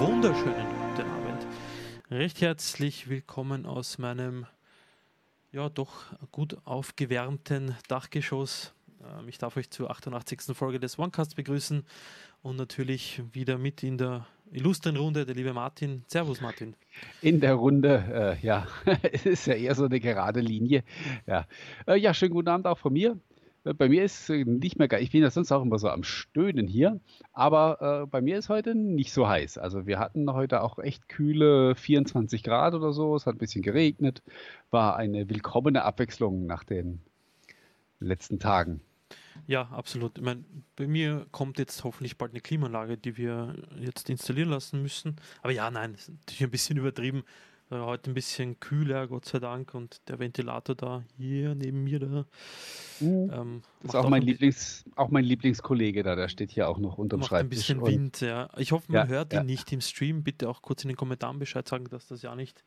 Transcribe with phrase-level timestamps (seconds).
[0.00, 1.46] wunderschönen guten Abend.
[2.10, 4.46] Recht herzlich willkommen aus meinem
[5.52, 8.72] ja doch gut aufgewärmten Dachgeschoss.
[9.02, 10.56] Ähm, ich darf euch zur 88.
[10.56, 11.84] Folge des OneCast begrüßen
[12.40, 16.02] und natürlich wieder mit in der illustren Runde der liebe Martin.
[16.06, 16.74] Servus Martin.
[17.20, 18.66] In der Runde, äh, ja,
[19.12, 20.82] es ist ja eher so eine gerade Linie.
[21.26, 21.46] Ja,
[21.86, 23.18] äh, ja schönen guten Abend auch von mir.
[23.64, 25.02] Äh, bei mir ist nicht mehr geil.
[25.02, 27.00] Ich bin ja sonst auch immer so am Stöhnen hier,
[27.32, 29.58] aber äh, bei mir ist heute nicht so heiß.
[29.58, 33.16] Also wir hatten heute auch echt kühle 24 Grad oder so.
[33.16, 34.22] Es hat ein bisschen geregnet.
[34.70, 37.00] War eine willkommene Abwechslung nach den
[38.00, 38.80] letzten Tagen.
[39.46, 40.18] Ja, absolut.
[40.18, 40.44] Ich meine,
[40.76, 45.16] bei mir kommt jetzt hoffentlich bald eine Klimaanlage, die wir jetzt installieren lassen müssen.
[45.42, 47.24] Aber ja, nein, ist natürlich ein bisschen übertrieben.
[47.70, 52.00] Äh, heute ein bisschen kühler, Gott sei Dank, und der Ventilator da hier neben mir
[52.00, 52.26] da.
[53.00, 53.30] Mhm.
[53.32, 56.78] Ähm, das ist auch, auch mein, Lieblings, auch mein Lieblingskollege da, der steht hier auch
[56.78, 57.70] noch unterm Schreibtisch.
[57.70, 58.48] ein bisschen Wind, ja.
[58.56, 59.40] Ich hoffe, man ja, hört ja.
[59.40, 60.24] ihn nicht im Stream.
[60.24, 62.64] Bitte auch kurz in den Kommentaren Bescheid sagen, dass das ja nicht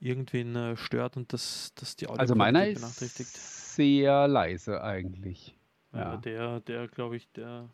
[0.00, 5.56] irgendwen äh, stört und dass, dass die Audio Also meiner ist sehr leise eigentlich.
[5.92, 7.68] Ja, der, der glaube ich, der,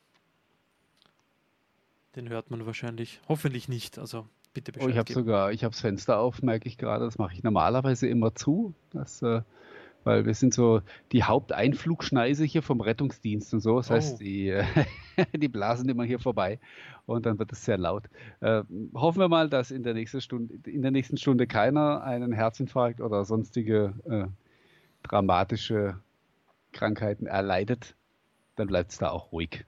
[2.14, 3.98] den hört man wahrscheinlich, hoffentlich nicht.
[3.98, 7.04] Also bitte Bescheid Oh, ich habe sogar, ich habe das Fenster auf, merke ich gerade.
[7.04, 9.42] Das mache ich normalerweise immer zu, das, äh,
[10.04, 10.80] weil wir sind so
[11.12, 13.76] die Haupteinflugschneise hier vom Rettungsdienst und so.
[13.76, 13.94] Das oh.
[13.94, 14.64] heißt, die, äh,
[15.36, 16.58] die blasen immer hier vorbei
[17.04, 18.04] und dann wird es sehr laut.
[18.40, 18.62] Äh,
[18.94, 23.00] hoffen wir mal, dass in der nächsten Stunde, in der nächsten Stunde keiner einen Herzinfarkt
[23.00, 24.26] oder sonstige äh,
[25.02, 25.98] dramatische
[26.72, 27.94] Krankheiten erleidet
[28.56, 29.64] dann bleibt es da auch ruhig.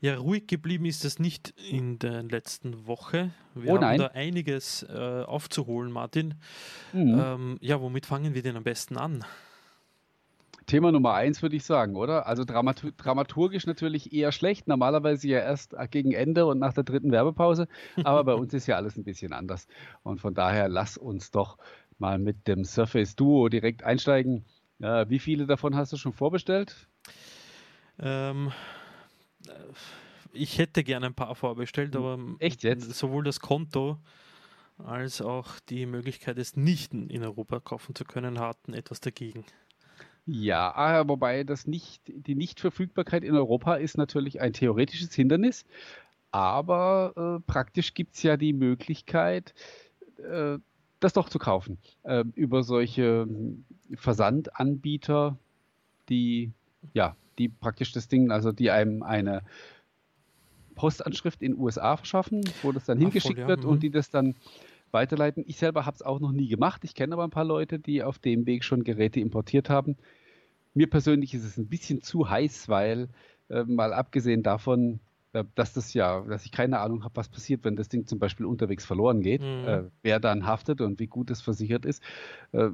[0.00, 3.30] Ja, ruhig geblieben ist es nicht in der letzten Woche.
[3.54, 6.34] Wir oh, haben da einiges äh, aufzuholen, Martin.
[6.92, 7.18] Mhm.
[7.18, 9.24] Ähm, ja, womit fangen wir denn am besten an?
[10.66, 12.26] Thema Nummer eins würde ich sagen, oder?
[12.26, 14.66] Also Dramatur dramaturgisch natürlich eher schlecht.
[14.66, 17.68] Normalerweise ja erst gegen Ende und nach der dritten Werbepause.
[18.02, 19.68] Aber bei uns ist ja alles ein bisschen anders.
[20.02, 21.56] Und von daher lass uns doch
[21.98, 24.44] mal mit dem Surface Duo direkt einsteigen.
[24.80, 26.88] Äh, wie viele davon hast du schon vorbestellt?
[27.98, 28.50] Ähm, äh,
[30.32, 32.94] ich hätte gerne ein paar vorbestellt, aber Echt jetzt?
[32.94, 33.98] sowohl das Konto
[34.78, 39.44] als auch die Möglichkeit, es nicht in Europa kaufen zu können, hatten etwas dagegen.
[40.26, 45.64] Ja, ah, wobei das nicht, die Nichtverfügbarkeit in Europa ist natürlich ein theoretisches Hindernis,
[46.32, 49.54] aber äh, praktisch gibt es ja die Möglichkeit,
[50.18, 50.58] äh,
[50.98, 53.28] das doch zu kaufen äh, über solche
[53.94, 55.38] Versandanbieter,
[56.08, 56.52] die
[56.92, 59.42] ja die praktisch das Ding, also die einem eine
[60.74, 63.48] Postanschrift in den USA verschaffen, wo das dann Ach, hingeschickt voll, ja.
[63.48, 63.80] wird und mhm.
[63.80, 64.34] die das dann
[64.92, 65.44] weiterleiten.
[65.46, 66.84] Ich selber habe es auch noch nie gemacht.
[66.84, 69.96] Ich kenne aber ein paar Leute, die auf dem Weg schon Geräte importiert haben.
[70.74, 73.08] Mir persönlich ist es ein bisschen zu heiß, weil
[73.48, 75.00] äh, mal abgesehen davon,
[75.32, 78.18] äh, dass das ja, dass ich keine Ahnung habe, was passiert, wenn das Ding zum
[78.18, 79.64] Beispiel unterwegs verloren geht, mhm.
[79.66, 82.02] äh, wer dann haftet und wie gut es versichert ist,
[82.52, 82.70] äh,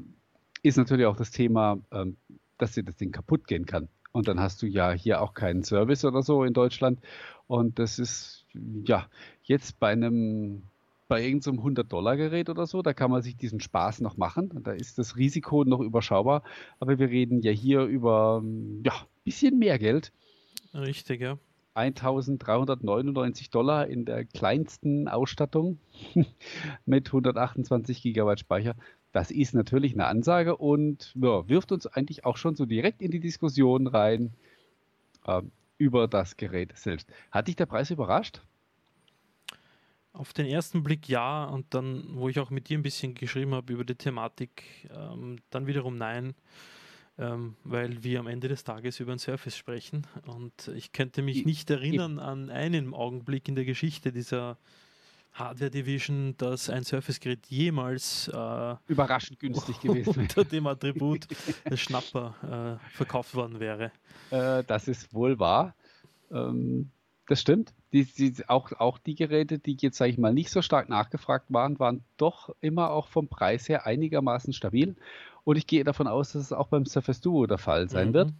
[0.62, 2.16] ist natürlich auch das Thema, ähm,
[2.58, 3.88] dass dir das Ding kaputt gehen kann.
[4.12, 7.00] Und dann hast du ja hier auch keinen Service oder so in Deutschland.
[7.46, 8.44] Und das ist,
[8.84, 9.06] ja,
[9.42, 10.64] jetzt bei einem,
[11.08, 14.62] bei irgendeinem so 100-Dollar-Gerät oder so, da kann man sich diesen Spaß noch machen.
[14.62, 16.42] Da ist das Risiko noch überschaubar.
[16.78, 18.42] Aber wir reden ja hier über,
[18.84, 20.12] ja, ein bisschen mehr Geld.
[20.74, 21.38] Richtig, ja.
[21.74, 25.78] 1399 Dollar in der kleinsten Ausstattung
[26.84, 28.74] mit 128 Gigabyte Speicher.
[29.12, 33.10] Das ist natürlich eine Ansage und ja, wirft uns eigentlich auch schon so direkt in
[33.10, 34.32] die Diskussion rein
[35.26, 35.42] äh,
[35.76, 37.08] über das Gerät selbst.
[37.30, 38.42] Hat dich der Preis überrascht?
[40.14, 43.54] Auf den ersten Blick ja und dann, wo ich auch mit dir ein bisschen geschrieben
[43.54, 44.64] habe über die Thematik,
[44.94, 46.34] ähm, dann wiederum nein,
[47.18, 51.44] ähm, weil wir am Ende des Tages über ein Surface sprechen und ich könnte mich
[51.44, 54.58] nicht erinnern an einen Augenblick in der Geschichte dieser
[55.32, 60.20] Hardware Division, dass ein Surface-Gerät jemals äh, überraschend günstig gewesen wäre.
[60.20, 61.26] unter dem Attribut
[61.68, 63.92] des Schnapper äh, verkauft worden wäre.
[64.30, 65.74] Äh, das ist wohl wahr.
[66.30, 66.90] Ähm,
[67.28, 67.72] das stimmt.
[67.92, 71.46] Die, die, auch, auch die Geräte, die jetzt, sage ich mal, nicht so stark nachgefragt
[71.48, 74.96] waren, waren doch immer auch vom Preis her einigermaßen stabil.
[75.44, 78.14] Und ich gehe davon aus, dass es auch beim Surface Duo der Fall sein mhm.
[78.14, 78.32] wird.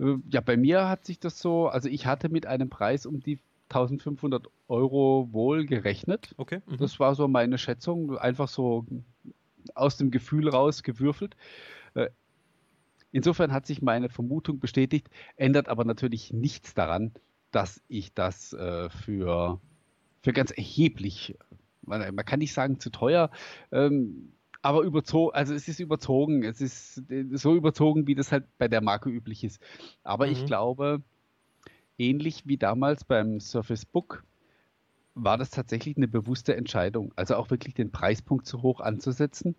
[0.00, 3.20] Äh, ja, bei mir hat sich das so, also ich hatte mit einem Preis um
[3.20, 3.38] die
[3.74, 6.34] 1500 Euro wohl gerechnet.
[6.36, 6.60] Okay.
[6.66, 6.76] Mhm.
[6.78, 8.86] Das war so meine Schätzung, einfach so
[9.74, 11.36] aus dem Gefühl raus gewürfelt.
[11.94, 12.10] Äh,
[13.12, 17.12] insofern hat sich meine Vermutung bestätigt, ändert aber natürlich nichts daran,
[17.50, 19.60] dass ich das äh, für,
[20.22, 21.36] für ganz erheblich,
[21.82, 23.30] man, man, kann nicht sagen zu teuer,
[23.70, 24.32] ähm,
[24.62, 28.66] aber überzogen, also es ist überzogen, es ist äh, so überzogen, wie das halt bei
[28.66, 29.60] der Marke üblich ist.
[30.02, 30.32] Aber mhm.
[30.32, 31.02] ich glaube,
[31.98, 34.24] ähnlich wie damals beim Surface Book,
[35.14, 37.12] war das tatsächlich eine bewusste Entscheidung.
[37.16, 39.54] Also auch wirklich den Preispunkt zu hoch anzusetzen,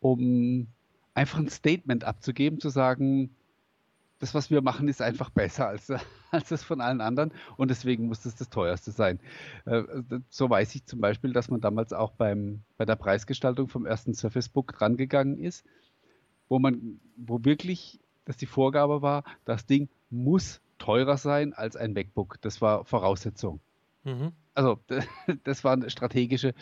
[0.00, 0.68] um
[1.14, 3.34] einfach ein Statement abzugeben, zu sagen,
[4.20, 5.90] das, was wir machen, ist einfach besser als,
[6.30, 9.18] als das von allen anderen und deswegen muss das das teuerste sein.
[9.64, 9.82] Äh,
[10.28, 14.14] so weiß ich zum Beispiel, dass man damals auch beim, bei der Preisgestaltung vom ersten
[14.14, 15.64] Surface Book drangegangen ist,
[16.48, 21.92] wo man, wo wirklich, dass die Vorgabe war, das Ding muss teurer sein als ein
[21.92, 22.40] MacBook.
[22.40, 23.60] Das war Voraussetzung.
[24.02, 24.32] Mhm.
[24.54, 24.80] Also
[25.44, 26.54] das war eine strategische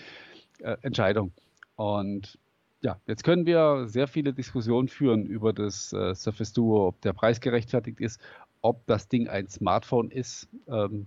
[0.58, 1.32] äh, Entscheidung.
[1.76, 2.38] Und
[2.82, 7.12] ja, jetzt können wir sehr viele Diskussionen führen über das äh, Surface Duo, ob der
[7.12, 8.20] Preis gerechtfertigt ist,
[8.60, 11.06] ob das Ding ein Smartphone ist, ähm,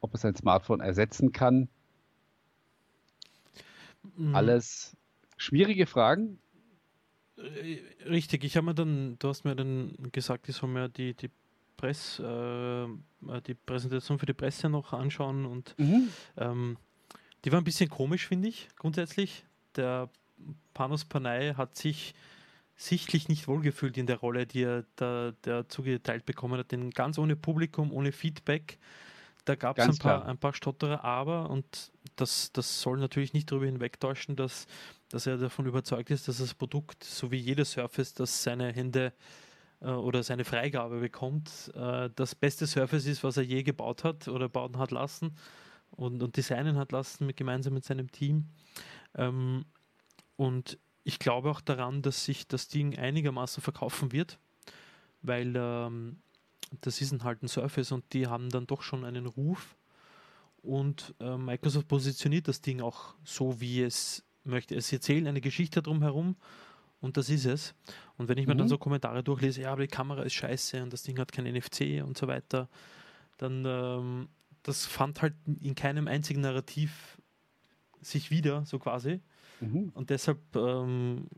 [0.00, 1.68] ob es ein Smartphone ersetzen kann.
[4.16, 4.34] Mhm.
[4.34, 4.96] Alles
[5.36, 6.38] schwierige Fragen.
[7.36, 11.14] Äh, richtig, ich habe mir dann, du hast mir dann gesagt, ich soll mir die,
[11.14, 11.30] die,
[11.76, 12.86] Press, äh,
[13.46, 16.08] die Präsentation für die Presse noch anschauen und mhm.
[16.36, 16.76] ähm,
[17.44, 19.44] die war ein bisschen komisch, finde ich, grundsätzlich.
[19.76, 20.08] Der
[20.74, 22.14] Panos Panay hat sich
[22.74, 26.72] sichtlich nicht wohlgefühlt in der Rolle, die er da, der zugeteilt bekommen hat.
[26.72, 28.78] Denn ganz ohne Publikum, ohne Feedback,
[29.44, 33.50] da gab es ein paar, ein paar Stotterer, aber, und das, das soll natürlich nicht
[33.50, 34.66] darüber hinwegtäuschen, dass,
[35.08, 39.06] dass er davon überzeugt ist, dass das Produkt, so wie jeder Surface, das seine Hände
[39.06, 39.45] äh,
[39.84, 44.48] oder seine Freigabe bekommt, äh, das beste Surface ist, was er je gebaut hat oder
[44.48, 45.36] bauen hat lassen
[45.90, 48.46] und, und designen hat lassen, mit, gemeinsam mit seinem Team.
[49.14, 49.64] Ähm,
[50.36, 54.38] und ich glaube auch daran, dass sich das Ding einigermaßen verkaufen wird,
[55.22, 56.18] weil ähm,
[56.80, 59.76] das ist halt ein Surface und die haben dann doch schon einen Ruf.
[60.62, 64.74] Und äh, Microsoft positioniert das Ding auch so, wie es möchte.
[64.74, 66.36] Es erzählt eine Geschichte drumherum
[67.00, 67.74] und das ist es.
[68.16, 68.52] Und wenn ich mhm.
[68.52, 68.70] mir dann mhm.
[68.70, 72.02] so Kommentare durchlese, ja, aber die Kamera ist scheiße und das Ding hat kein NFC
[72.04, 72.68] und so weiter,
[73.38, 74.28] dann ähm,
[74.62, 77.18] das fand halt in keinem einzigen Narrativ
[78.00, 79.20] sich wieder, so quasi.
[79.60, 79.90] Mhm.
[79.94, 80.38] Und deshalb.
[80.54, 81.28] Ähm,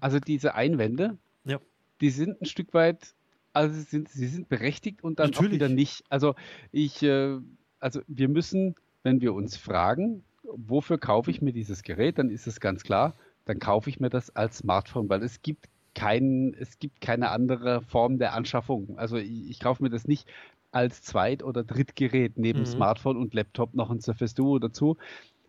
[0.00, 1.60] also diese Einwände, ja.
[2.00, 3.14] die sind ein Stück weit,
[3.52, 5.50] also sie sind, sie sind berechtigt und dann Natürlich.
[5.50, 6.04] auch wieder nicht.
[6.08, 6.34] Also
[6.72, 7.38] ich, äh,
[7.78, 12.46] also wir müssen, wenn wir uns fragen, wofür kaufe ich mir dieses Gerät, dann ist
[12.46, 16.78] es ganz klar, dann kaufe ich mir das als Smartphone, weil es gibt kein, es
[16.78, 18.98] gibt keine andere Form der Anschaffung.
[18.98, 20.28] Also ich, ich kaufe mir das nicht
[20.70, 22.66] als Zweit- oder Drittgerät neben mhm.
[22.66, 24.96] Smartphone und Laptop noch ein Surface Duo dazu,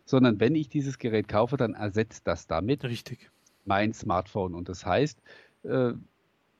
[0.04, 3.30] sondern wenn ich dieses Gerät kaufe, dann ersetzt das damit Richtig.
[3.64, 4.54] mein Smartphone.
[4.54, 5.22] Und das heißt,
[5.62, 5.94] äh,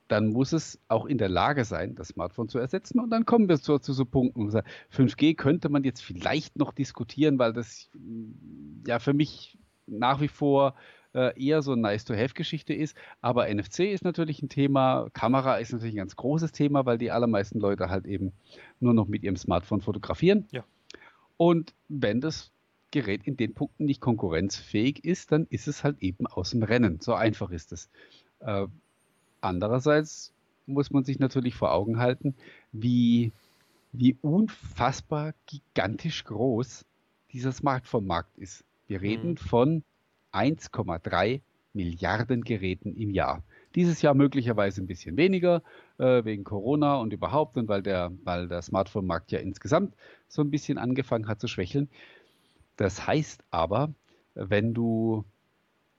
[0.09, 3.01] dann muss es auch in der Lage sein, das Smartphone zu ersetzen.
[3.01, 4.51] Und dann kommen wir zu, zu so Punkten.
[4.93, 10.29] 5G könnte man jetzt vielleicht noch diskutieren, weil das mm, ja für mich nach wie
[10.29, 10.75] vor
[11.15, 12.97] äh, eher so eine Nice-to-Have-Geschichte ist.
[13.21, 17.11] Aber NFC ist natürlich ein Thema, Kamera ist natürlich ein ganz großes Thema, weil die
[17.11, 18.33] allermeisten Leute halt eben
[18.81, 20.47] nur noch mit ihrem Smartphone fotografieren.
[20.51, 20.65] Ja.
[21.37, 22.51] Und wenn das
[22.91, 27.01] Gerät in den Punkten nicht konkurrenzfähig ist, dann ist es halt eben aus dem Rennen.
[27.01, 27.89] So einfach ist es.
[28.41, 28.67] Äh,
[29.41, 30.33] andererseits
[30.67, 32.35] muss man sich natürlich vor Augen halten,
[32.73, 33.33] wie,
[33.93, 36.85] wie unfassbar gigantisch groß
[37.33, 38.65] dieser Smartphone-Markt ist.
[38.87, 39.37] Wir reden mhm.
[39.37, 39.85] von
[40.35, 41.41] 1,3
[41.73, 43.43] Milliarden Geräten im Jahr.
[43.75, 45.63] Dieses Jahr möglicherweise ein bisschen weniger
[45.99, 49.95] äh, wegen Corona und überhaupt und weil der, weil der Smartphone-Markt ja insgesamt
[50.29, 51.89] so ein bisschen angefangen hat zu schwächeln.
[52.77, 53.93] Das heißt aber,
[54.35, 55.25] wenn du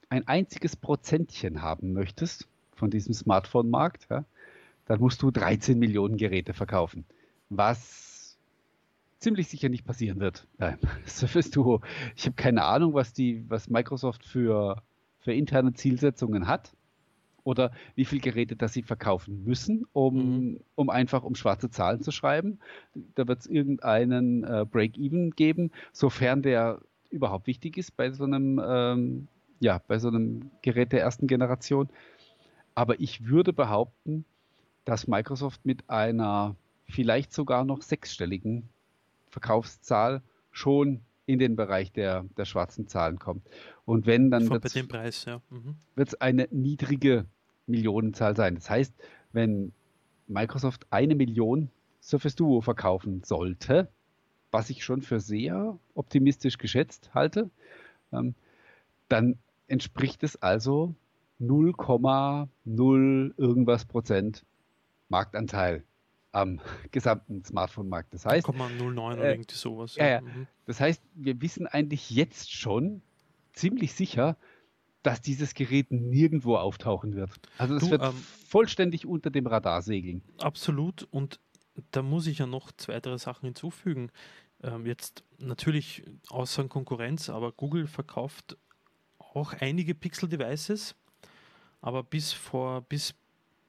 [0.10, 4.24] ein einziges Prozentchen haben möchtest von diesem Smartphone-Markt, ja,
[4.86, 7.06] dann musst du 13 Millionen Geräte verkaufen.
[7.50, 8.15] Was
[9.20, 11.82] ziemlich sicher nicht passieren wird beim Surface Duo.
[12.16, 14.82] Ich habe keine Ahnung, was, die, was Microsoft für,
[15.20, 16.76] für interne Zielsetzungen hat
[17.44, 20.60] oder wie viele Geräte das sie verkaufen müssen, um, mhm.
[20.76, 22.60] um einfach um schwarze Zahlen zu schreiben.
[23.14, 26.82] Da wird es irgendeinen äh, Break-Even geben, sofern der
[27.12, 29.28] überhaupt wichtig ist bei so einem, ähm,
[29.60, 31.88] ja, bei so einem Gerät der ersten Generation.
[32.74, 34.26] Aber ich würde behaupten,
[34.84, 36.56] dass Microsoft mit einer
[36.88, 38.70] vielleicht sogar noch sechsstelligen
[39.36, 43.46] Verkaufszahl schon in den Bereich der, der schwarzen Zahlen kommt.
[43.84, 45.42] Und wenn dann wird es ja.
[45.50, 45.76] mhm.
[46.22, 47.26] eine niedrige
[47.68, 48.56] Millionenzahl sein.
[48.56, 48.94] Das heißt,
[49.34, 49.74] wenn
[50.28, 51.70] Microsoft eine Million
[52.02, 53.90] Surface Duo verkaufen sollte,
[54.52, 57.50] was ich schon für sehr optimistisch geschätzt halte,
[58.14, 58.36] ähm,
[59.10, 59.38] dann
[59.68, 60.96] entspricht es also
[61.42, 64.46] 0,0 irgendwas Prozent
[65.10, 65.84] Marktanteil
[66.36, 66.60] am
[66.92, 68.14] gesamten Smartphone-Markt.
[68.14, 69.96] Das heißt, 0,09 äh, irgendwie sowas.
[69.96, 70.08] Ja.
[70.08, 70.48] Ja, mhm.
[70.66, 73.02] Das heißt, wir wissen eigentlich jetzt schon
[73.54, 74.38] ziemlich sicher,
[75.04, 77.30] dass dieses Gerät nirgendwo auftauchen wird.
[77.58, 78.16] Also es wird ähm,
[78.48, 80.24] vollständig unter dem Radar segeln.
[80.40, 81.08] Absolut.
[81.12, 81.40] Und
[81.92, 84.10] da muss ich ja noch zwei, drei Sachen hinzufügen.
[84.64, 88.58] ähm, jetzt natürlich außer Konkurrenz, aber Google verkauft
[89.20, 90.96] auch einige Pixel-Devices,
[91.82, 93.14] aber bis vor, bis,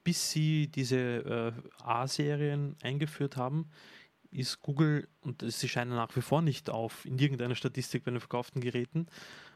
[0.06, 3.68] bis sie diese äh, A-Serien eingeführt haben,
[4.30, 8.20] ist Google, und sie scheinen nach wie vor nicht auf in irgendeiner Statistik bei den
[8.20, 9.08] verkauften Geräten,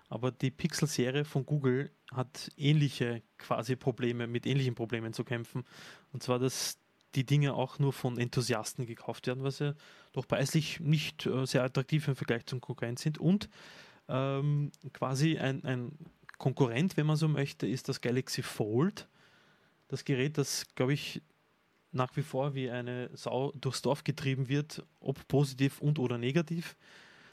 [0.09, 5.63] aber die Pixel-Serie von Google hat ähnliche quasi Probleme, mit ähnlichen Problemen zu kämpfen.
[6.13, 6.81] Und zwar, dass
[7.15, 9.75] die Dinge auch nur von Enthusiasten gekauft werden, was ja
[10.13, 13.19] doch preislich nicht äh, sehr attraktiv im Vergleich zum Konkurrent sind.
[13.19, 13.49] Und
[14.09, 15.93] ähm, quasi ein, ein
[16.39, 19.07] Konkurrent, wenn man so möchte, ist das Galaxy Fold.
[19.91, 21.21] Das Gerät, das, glaube ich,
[21.91, 26.77] nach wie vor wie eine Sau durchs Dorf getrieben wird, ob positiv und oder negativ.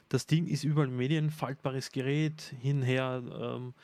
[0.09, 3.21] Das Ding ist überall Medien, faltbares Gerät, hinher.
[3.39, 3.75] Ähm,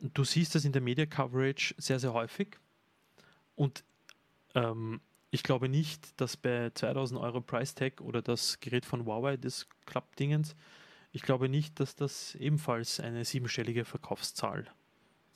[0.00, 2.58] du siehst das in der Media Coverage sehr, sehr häufig.
[3.56, 3.82] Und
[4.54, 5.00] ähm,
[5.30, 9.66] ich glaube nicht, dass bei 2000 Euro Price Tag oder das Gerät von Huawei des
[9.86, 10.54] Klappdingens,
[11.12, 14.66] ich glaube nicht, dass das ebenfalls eine siebenstellige Verkaufszahl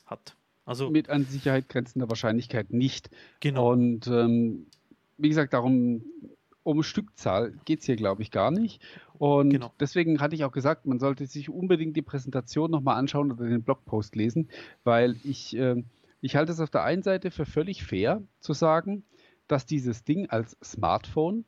[0.04, 0.36] hat.
[0.66, 3.08] Also mit an Sicherheit grenzender Wahrscheinlichkeit nicht.
[3.40, 3.72] Genau.
[3.72, 4.66] Und ähm,
[5.16, 6.04] wie gesagt, darum
[6.64, 8.82] um Stückzahl geht es hier, glaube ich, gar nicht.
[9.18, 9.72] Und genau.
[9.78, 13.62] deswegen hatte ich auch gesagt, man sollte sich unbedingt die Präsentation nochmal anschauen oder den
[13.62, 14.48] Blogpost lesen,
[14.82, 15.82] weil ich, äh,
[16.20, 19.04] ich halte es auf der einen Seite für völlig fair zu sagen,
[19.46, 21.44] dass dieses Ding als Smartphone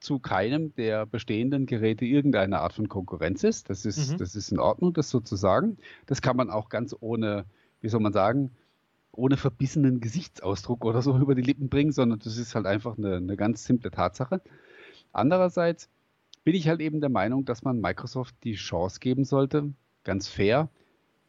[0.00, 3.70] zu keinem der bestehenden Geräte irgendeine Art von Konkurrenz ist.
[3.70, 4.18] Das ist, mhm.
[4.18, 5.78] das ist in Ordnung, das sozusagen.
[6.06, 7.46] Das kann man auch ganz ohne,
[7.84, 8.50] wie soll man sagen,
[9.12, 13.16] ohne verbissenen Gesichtsausdruck oder so über die Lippen bringen, sondern das ist halt einfach eine,
[13.16, 14.40] eine ganz simple Tatsache.
[15.12, 15.90] Andererseits
[16.44, 20.70] bin ich halt eben der Meinung, dass man Microsoft die Chance geben sollte, ganz fair,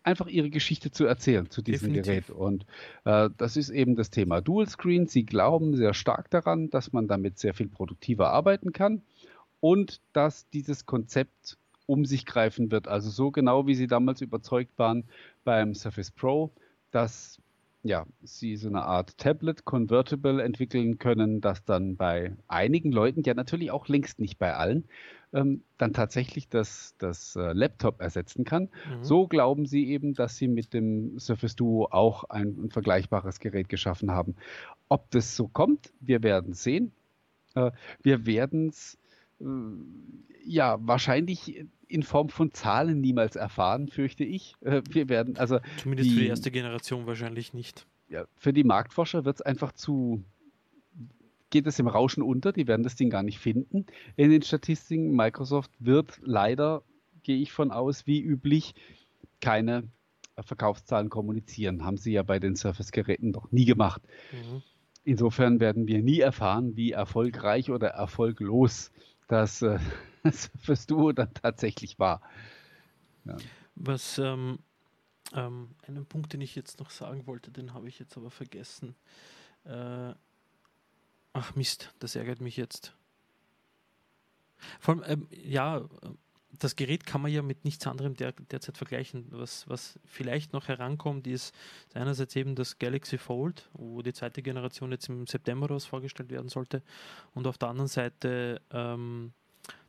[0.03, 2.27] einfach ihre Geschichte zu erzählen zu diesem Definitiv.
[2.27, 2.39] Gerät.
[2.39, 2.65] Und
[3.03, 5.07] äh, das ist eben das Thema Dual Screen.
[5.07, 9.01] Sie glauben sehr stark daran, dass man damit sehr viel produktiver arbeiten kann
[9.59, 12.87] und dass dieses Konzept um sich greifen wird.
[12.87, 15.05] Also so genau wie sie damals überzeugt waren
[15.43, 16.51] beim Surface Pro,
[16.91, 17.39] dass
[17.85, 23.35] ja, sie so eine Art Tablet Convertible entwickeln können, das dann bei einigen Leuten, ja
[23.35, 24.85] natürlich auch längst nicht bei allen,
[25.33, 28.63] ähm, dann tatsächlich das, das äh, Laptop ersetzen kann.
[28.63, 29.03] Mhm.
[29.03, 33.69] So glauben sie eben, dass sie mit dem Surface Duo auch ein, ein vergleichbares Gerät
[33.69, 34.35] geschaffen haben.
[34.89, 36.91] Ob das so kommt, wir werden sehen.
[37.53, 37.69] Äh,
[38.01, 38.97] wir werden es
[39.39, 39.45] äh,
[40.43, 44.55] ja wahrscheinlich in Form von Zahlen niemals erfahren, fürchte ich.
[44.61, 47.85] Äh, wir werden also zumindest die, für die erste Generation wahrscheinlich nicht.
[48.09, 50.23] Ja, für die Marktforscher wird es einfach zu
[51.49, 52.51] geht es im Rauschen unter.
[52.51, 53.85] Die werden das Ding gar nicht finden
[54.17, 55.15] in den Statistiken.
[55.15, 56.83] Microsoft wird leider,
[57.23, 58.75] gehe ich von aus, wie üblich,
[59.39, 59.87] keine
[60.37, 61.85] Verkaufszahlen kommunizieren.
[61.85, 64.01] Haben sie ja bei den Surface-Geräten noch nie gemacht.
[64.33, 64.63] Mhm.
[65.05, 68.91] Insofern werden wir nie erfahren, wie erfolgreich oder erfolglos
[69.27, 69.79] das äh,
[70.61, 72.21] fürs Duo dann tatsächlich war.
[73.25, 73.37] Ja.
[73.75, 74.59] Was ähm,
[75.33, 78.95] ähm, einen Punkt, den ich jetzt noch sagen wollte, den habe ich jetzt aber vergessen.
[79.65, 80.13] Äh,
[81.33, 82.95] ach Mist, das ärgert mich jetzt.
[84.79, 85.87] Vor allem, ähm, ja,
[86.59, 89.27] das Gerät kann man ja mit nichts anderem der, derzeit vergleichen.
[89.31, 91.53] Was, was vielleicht noch herankommt, ist
[91.93, 96.49] einerseits eben das Galaxy Fold, wo die zweite Generation jetzt im September raus vorgestellt werden
[96.49, 96.81] sollte,
[97.33, 99.33] und auf der anderen Seite ähm,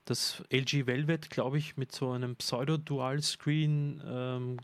[0.05, 4.03] das LG Velvet, glaube ich, mit so einem Pseudo-Dual-Screen.
[4.07, 4.57] Ähm,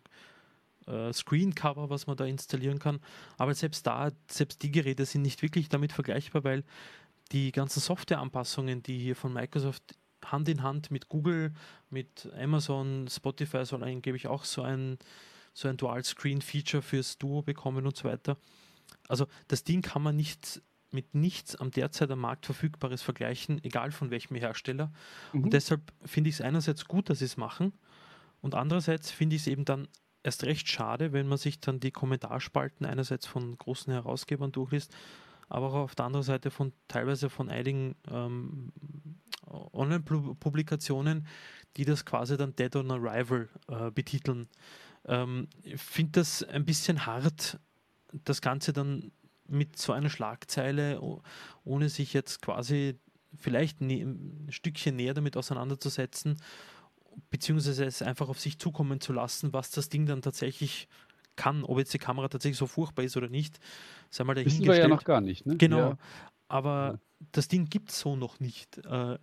[0.87, 2.99] äh, Screen-Cover, was man da installieren kann.
[3.38, 6.64] Aber selbst da, selbst die Geräte sind nicht wirklich damit vergleichbar, weil
[7.30, 9.94] die ganzen Software-Anpassungen, die hier von Microsoft
[10.26, 11.52] Hand in Hand mit Google,
[11.90, 14.98] mit Amazon, Spotify soll angeblich auch so ein,
[15.52, 18.36] so ein Dual-Screen-Feature fürs Duo bekommen und so weiter.
[19.08, 23.92] Also das Ding kann man nicht mit nichts am derzeit am Markt verfügbares vergleichen, egal
[23.92, 24.92] von welchem Hersteller.
[25.32, 25.44] Mhm.
[25.44, 27.72] Und deshalb finde ich es einerseits gut, dass sie es machen
[28.42, 29.88] und andererseits finde ich es eben dann
[30.22, 34.94] erst recht schade, wenn man sich dann die Kommentarspalten einerseits von großen Herausgebern durchliest,
[35.48, 38.72] aber auch auf der anderen Seite von teilweise von einigen ähm,
[39.52, 41.26] Online-Publikationen,
[41.76, 44.49] die das quasi dann Dead on Arrival äh, betiteln.
[45.06, 47.59] Ähm, ich finde das ein bisschen hart,
[48.25, 49.12] das Ganze dann
[49.49, 51.00] mit so einer Schlagzeile,
[51.64, 52.99] ohne sich jetzt quasi
[53.35, 56.37] vielleicht ein Stückchen näher damit auseinanderzusetzen,
[57.30, 60.88] beziehungsweise es einfach auf sich zukommen zu lassen, was das Ding dann tatsächlich
[61.37, 63.59] kann, ob jetzt die Kamera tatsächlich so furchtbar ist oder nicht,
[64.11, 64.68] sei mal dahingestellt.
[64.68, 65.56] Wissen wir ja noch gar nicht, ne?
[65.56, 65.99] Genau, ja.
[66.49, 67.26] aber ja.
[67.32, 68.78] das Ding gibt es so noch nicht.
[68.78, 69.18] Äh,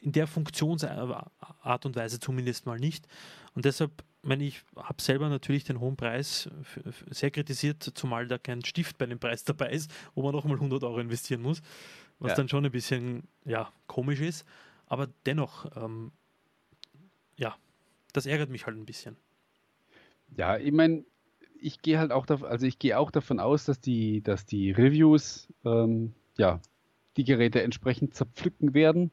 [0.00, 3.06] in der Funktionsart und Weise zumindest mal nicht.
[3.54, 6.48] Und deshalb, meine ich, habe selber natürlich den hohen Preis
[7.10, 10.82] sehr kritisiert, zumal da kein Stift bei dem Preis dabei ist, wo man nochmal 100
[10.84, 11.60] Euro investieren muss,
[12.18, 12.36] was ja.
[12.36, 14.46] dann schon ein bisschen ja, komisch ist.
[14.86, 16.12] Aber dennoch, ähm,
[17.36, 17.56] ja,
[18.12, 19.16] das ärgert mich halt ein bisschen.
[20.36, 21.04] Ja, ich meine,
[21.60, 24.70] ich gehe halt auch davon, also ich gehe auch davon aus, dass die, dass die
[24.70, 26.60] Reviews ähm, ja
[27.16, 29.10] die Geräte entsprechend zerpflücken werden,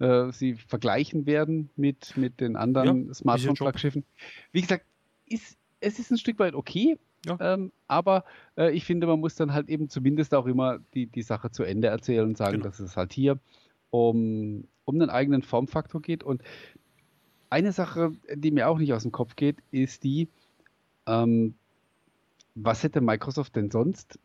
[0.00, 4.04] äh, sie vergleichen werden mit, mit den anderen ja, Smartphone-Flaggschiffen.
[4.52, 4.84] Wie gesagt,
[5.26, 7.36] ist, es ist ein Stück weit okay, ja.
[7.40, 8.24] ähm, aber
[8.56, 11.62] äh, ich finde, man muss dann halt eben zumindest auch immer die, die Sache zu
[11.62, 12.64] Ende erzählen und sagen, genau.
[12.64, 13.38] dass es halt hier
[13.90, 16.22] um, um einen eigenen Formfaktor geht.
[16.24, 16.42] Und
[17.50, 20.28] eine Sache, die mir auch nicht aus dem Kopf geht, ist die,
[21.06, 21.54] ähm,
[22.54, 24.18] was hätte Microsoft denn sonst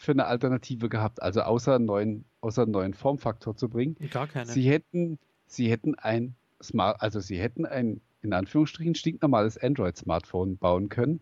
[0.00, 1.20] für eine Alternative gehabt?
[1.20, 3.96] Also außer einen neuen, außer einen neuen Formfaktor zu bringen.
[4.10, 4.46] Gar keine.
[4.46, 10.88] Sie hätten, sie hätten ein Smart, also sie hätten ein in Anführungsstrichen stinknormales Android-Smartphone bauen
[10.88, 11.20] können.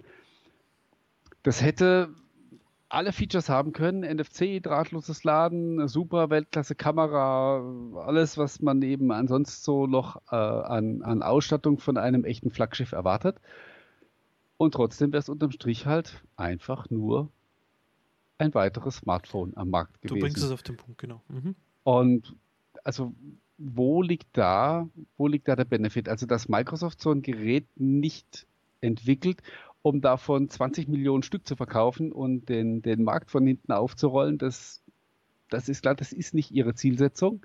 [1.42, 2.08] Das hätte
[2.88, 7.62] alle Features haben können, NFC, drahtloses Laden, super Weltklasse-Kamera,
[8.06, 12.92] alles, was man eben ansonsten so noch äh, an, an Ausstattung von einem echten Flaggschiff
[12.92, 13.40] erwartet.
[14.56, 17.30] Und trotzdem wäre es unterm Strich halt einfach nur
[18.38, 20.14] ein weiteres Smartphone am Markt gewesen.
[20.16, 21.22] Du bringst es auf den Punkt, genau.
[21.28, 21.54] Mhm.
[21.84, 22.36] Und
[22.84, 23.12] also
[23.58, 26.08] wo liegt da, wo liegt da der Benefit?
[26.08, 28.46] Also, dass Microsoft so ein Gerät nicht
[28.80, 29.42] entwickelt,
[29.82, 34.82] um davon 20 Millionen Stück zu verkaufen und den, den Markt von hinten aufzurollen, das,
[35.50, 37.44] das ist klar, das ist nicht ihre Zielsetzung.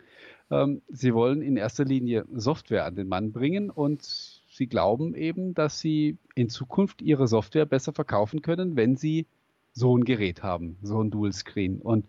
[0.52, 5.56] Ähm, sie wollen in erster Linie Software an den Mann bringen und sie glauben eben,
[5.56, 9.26] dass sie in Zukunft ihre Software besser verkaufen können, wenn sie
[9.74, 11.82] so ein Gerät haben, so ein Dual Screen.
[11.82, 12.06] Und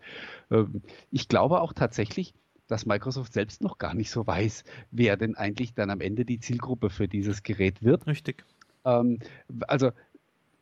[0.49, 0.63] äh,
[1.11, 2.33] ich glaube auch tatsächlich,
[2.67, 6.39] dass Microsoft selbst noch gar nicht so weiß, wer denn eigentlich dann am Ende die
[6.39, 8.07] Zielgruppe für dieses Gerät wird.
[8.07, 8.45] Richtig.
[8.85, 9.19] Ähm,
[9.67, 9.91] also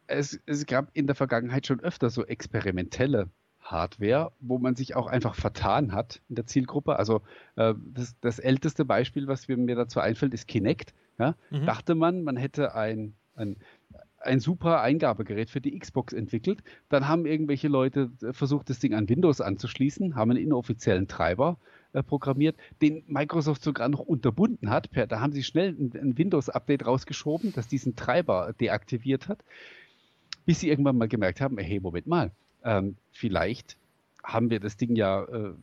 [0.08, 3.30] es, es gab in der Vergangenheit schon öfter so experimentelle
[3.62, 6.98] Hardware, wo man sich auch einfach vertan hat in der Zielgruppe.
[6.98, 7.22] Also
[7.56, 10.94] äh, das, das, älteste Beispiel, was mir dazu einfällt, ist Kinect.
[11.18, 11.36] Ja?
[11.50, 11.66] Mhm.
[11.66, 13.56] Dachte man, man hätte ein, ein
[14.24, 16.64] ein super Eingabegerät für die Xbox entwickelt.
[16.90, 21.58] Dann haben irgendwelche Leute äh, versucht, das Ding an Windows anzuschließen, haben einen inoffiziellen Treiber
[21.94, 24.90] äh, programmiert, den Microsoft sogar noch unterbunden hat.
[24.94, 29.40] Da haben sie schnell ein, ein Windows-Update rausgeschoben, das diesen Treiber deaktiviert hat,
[30.46, 32.32] bis sie irgendwann mal gemerkt haben, hey, Moment mal,
[32.64, 33.78] ähm, vielleicht
[34.24, 35.54] haben wir das Ding ja, äh,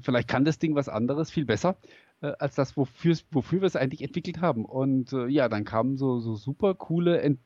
[0.00, 1.76] vielleicht kann das Ding was anderes, viel besser
[2.20, 4.64] äh, als das, wofür, wofür wir es eigentlich entwickelt haben.
[4.64, 7.40] Und äh, ja, dann kamen so, so super coole Ent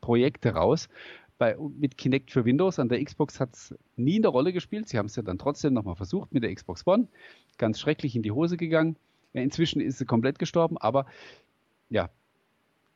[0.00, 0.88] Projekte raus.
[1.38, 4.88] Bei, mit Kinect für Windows an der Xbox hat es nie eine Rolle gespielt.
[4.88, 7.08] Sie haben es ja dann trotzdem nochmal versucht mit der Xbox One.
[7.58, 8.96] Ganz schrecklich in die Hose gegangen.
[9.32, 11.04] Ja, inzwischen ist sie komplett gestorben, aber
[11.90, 12.08] ja,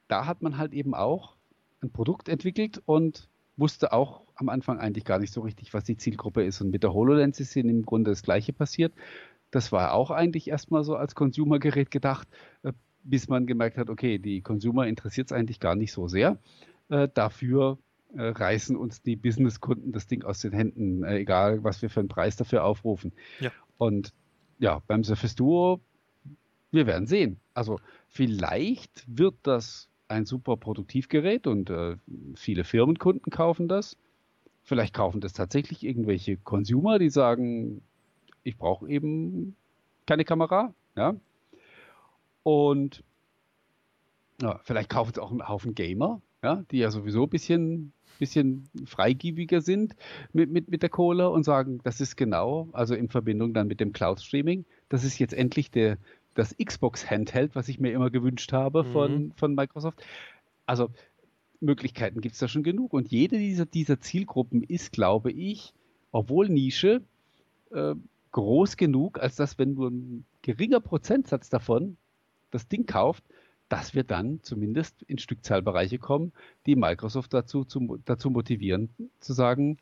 [0.08, 1.36] da hat man halt eben auch
[1.82, 5.96] ein Produkt entwickelt und wusste auch am Anfang eigentlich gar nicht so richtig, was die
[5.96, 6.60] Zielgruppe ist.
[6.60, 8.92] Und mit der HoloLens ist im Grunde das Gleiche passiert.
[9.50, 12.28] Das war auch eigentlich erstmal so als Consumer-Gerät gedacht,
[12.62, 16.38] äh, bis man gemerkt hat, okay, die Consumer interessiert es eigentlich gar nicht so sehr.
[16.88, 17.78] Äh, dafür
[18.14, 22.08] äh, reißen uns die Business-Kunden das Ding aus den Händen, egal was wir für einen
[22.08, 23.12] Preis dafür aufrufen.
[23.40, 23.50] Ja.
[23.78, 24.12] Und
[24.58, 25.80] ja, beim Surface Duo,
[26.70, 27.38] wir werden sehen.
[27.54, 31.96] Also vielleicht wird das ein super Produktivgerät und äh,
[32.34, 33.96] viele Firmenkunden kaufen das.
[34.62, 37.82] Vielleicht kaufen das tatsächlich irgendwelche Consumer, die sagen,
[38.50, 39.56] ich brauche eben
[40.06, 40.74] keine Kamera.
[40.96, 41.14] Ja?
[42.42, 43.02] Und
[44.42, 48.68] ja, vielleicht kaufen es auch einen Haufen Gamer, ja, die ja sowieso ein bisschen, bisschen
[48.86, 49.94] freigiebiger sind
[50.32, 53.80] mit, mit, mit der Kohle und sagen, das ist genau, also in Verbindung dann mit
[53.80, 55.98] dem Cloud-Streaming, das ist jetzt endlich der,
[56.34, 58.92] das Xbox-Handheld, was ich mir immer gewünscht habe mhm.
[58.92, 60.02] von, von Microsoft.
[60.64, 60.88] Also
[61.60, 62.94] Möglichkeiten gibt es da schon genug.
[62.94, 65.74] Und jede dieser, dieser Zielgruppen ist, glaube ich,
[66.12, 67.02] obwohl Nische,
[67.72, 67.94] äh,
[68.32, 71.96] groß genug, als dass, wenn nur ein geringer Prozentsatz davon
[72.50, 73.24] das Ding kauft,
[73.68, 76.32] dass wir dann zumindest in Stückzahlbereiche kommen,
[76.66, 78.90] die Microsoft dazu, zu, dazu motivieren,
[79.20, 79.78] zu sagen,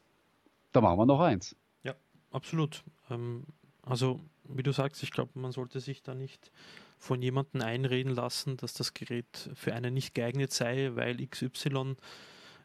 [0.72, 1.56] da machen wir noch eins.
[1.82, 1.94] Ja,
[2.30, 2.84] absolut.
[3.08, 3.44] Ähm,
[3.82, 6.50] also, wie du sagst, ich glaube, man sollte sich da nicht
[6.98, 11.96] von jemandem einreden lassen, dass das Gerät für einen nicht geeignet sei, weil XY.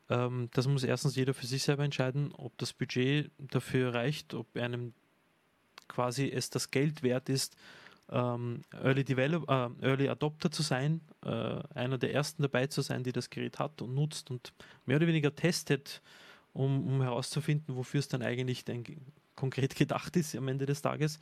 [0.10, 4.58] Ähm, das muss erstens jeder für sich selber entscheiden, ob das Budget dafür reicht, ob
[4.58, 4.94] einem
[5.94, 7.56] quasi es das Geld wert ist,
[8.10, 11.30] ähm, Early, Develop äh, Early Adopter zu sein, äh,
[11.74, 14.54] einer der ersten dabei zu sein, die das Gerät hat und nutzt und
[14.86, 16.02] mehr oder weniger testet,
[16.54, 18.84] um, um herauszufinden, wofür es dann eigentlich denn
[19.36, 21.20] konkret gedacht ist am Ende des Tages.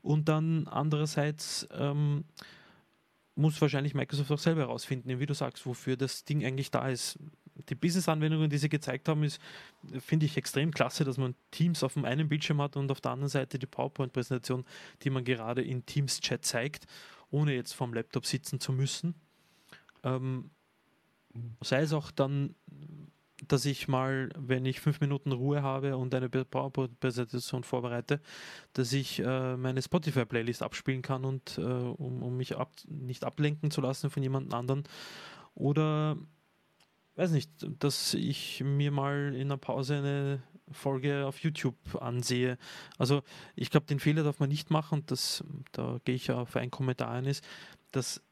[0.00, 2.24] Und dann andererseits ähm,
[3.34, 7.18] muss wahrscheinlich Microsoft auch selber herausfinden, wie du sagst, wofür das Ding eigentlich da ist.
[7.68, 9.40] Die Business-Anwendungen, die sie gezeigt haben, ist,
[9.98, 13.12] finde ich extrem klasse, dass man Teams auf dem einen Bildschirm hat und auf der
[13.12, 14.64] anderen Seite die PowerPoint-Präsentation,
[15.02, 16.86] die man gerade in Teams-Chat zeigt,
[17.30, 19.14] ohne jetzt vorm Laptop sitzen zu müssen.
[20.02, 20.50] Ähm,
[21.62, 22.54] sei es auch dann,
[23.48, 28.20] dass ich mal, wenn ich fünf Minuten Ruhe habe und eine PowerPoint-Präsentation vorbereite,
[28.72, 33.70] dass ich äh, meine Spotify-Playlist abspielen kann und äh, um, um, mich ab, nicht ablenken
[33.70, 34.84] zu lassen von jemand anderen.
[35.54, 36.16] Oder
[37.16, 42.56] weiß nicht, dass ich mir mal in einer Pause eine Folge auf YouTube ansehe.
[42.98, 43.22] Also
[43.54, 47.10] ich glaube, den Fehler darf man nicht machen das, da gehe ich auf einen Kommentar
[47.10, 47.44] ein, ist,
[47.90, 48.22] dass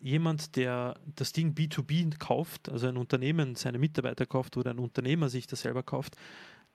[0.00, 5.28] jemand, der das Ding B2B kauft, also ein Unternehmen seine Mitarbeiter kauft oder ein Unternehmer
[5.28, 6.16] sich das selber kauft,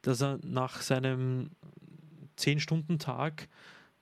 [0.02, 1.52] dass er nach seinem
[2.38, 3.48] 10-Stunden-Tag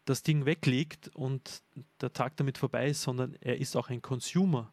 [0.05, 1.61] das Ding weglegt und
[2.01, 4.71] der Tag damit vorbei ist, sondern er ist auch ein Consumer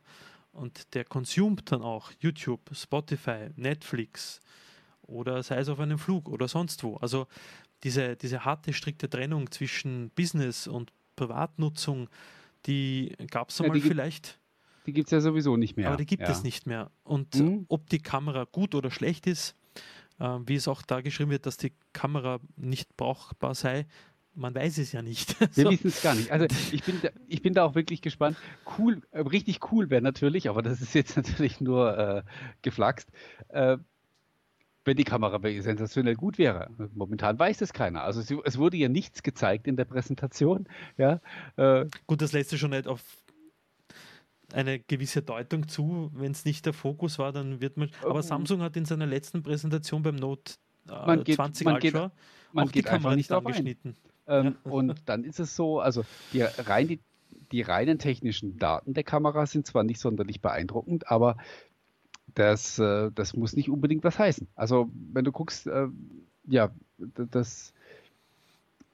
[0.57, 4.40] und der konsumt dann auch YouTube, Spotify, Netflix
[5.03, 6.97] oder sei es auf einem Flug oder sonst wo.
[6.97, 7.27] Also
[7.83, 12.09] diese, diese harte, strikte Trennung zwischen Business und Privatnutzung,
[12.66, 14.38] die gab es einmal ja, vielleicht.
[14.87, 15.88] Die gibt es ja sowieso nicht mehr.
[15.88, 16.31] Aber die gibt ja.
[16.31, 16.90] es nicht mehr.
[17.05, 17.66] Und mhm.
[17.69, 19.57] ob die Kamera gut oder schlecht ist,
[20.19, 23.87] äh, wie es auch da geschrieben wird, dass die Kamera nicht brauchbar sei,
[24.37, 25.38] man weiß es ja nicht.
[25.57, 25.70] Wir so.
[25.70, 26.31] wissen es gar nicht.
[26.31, 28.37] Also ich bin, da, ich bin da auch wirklich gespannt.
[28.79, 32.22] Cool, äh, richtig cool wäre natürlich, aber das ist jetzt natürlich nur äh,
[32.62, 33.09] geflaxt,
[33.49, 33.79] äh,
[34.85, 36.70] wenn die Kamera sensationell gut wäre.
[36.94, 38.05] Momentan weiß das keiner.
[38.05, 40.68] Also es, es wurde ja nichts gezeigt in der Präsentation.
[40.96, 41.20] Ja,
[41.57, 43.03] äh, gut, das lässt sich schon nicht auf
[44.53, 46.12] eine gewisse Deutung zu.
[46.14, 47.90] Wenn es nicht der Fokus war, dann wird man.
[48.03, 48.22] Aber oh.
[48.22, 50.55] Samsung hat in seiner letzten Präsentation beim Note
[50.88, 51.96] äh, geht, 20 Ultra geht,
[52.55, 53.96] auch die Kamera nicht angeschnitten.
[54.27, 54.71] Ähm, ja.
[54.71, 57.01] Und dann ist es so, also die, rein die,
[57.53, 61.37] die reinen technischen Daten der Kamera sind zwar nicht sonderlich beeindruckend, aber
[62.35, 64.49] das, äh, das muss nicht unbedingt was heißen.
[64.55, 65.89] Also wenn du guckst, äh,
[66.47, 67.73] ja, das,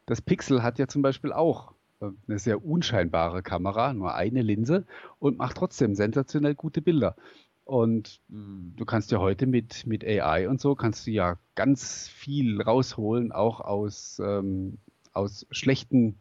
[0.07, 4.87] das Pixel hat ja zum Beispiel auch äh, eine sehr unscheinbare Kamera, nur eine Linse
[5.18, 7.16] und macht trotzdem sensationell gute Bilder.
[7.64, 12.61] Und du kannst ja heute mit, mit AI und so, kannst du ja ganz viel
[12.61, 14.79] rausholen, auch aus, ähm,
[15.12, 16.18] aus schlechten,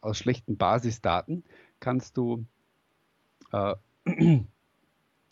[0.00, 1.44] aus schlechten Basisdaten
[1.80, 2.44] kannst du
[3.52, 3.74] äh,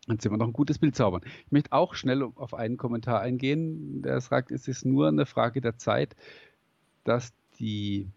[0.09, 1.23] Jetzt wir noch ein gutes Bild zaubern.
[1.46, 5.61] Ich möchte auch schnell auf einen Kommentar eingehen, der sagt, es ist nur eine Frage
[5.61, 6.16] der Zeit,
[7.05, 8.09] dass die,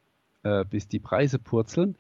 [0.44, 1.96] äh, bis die Preise purzeln.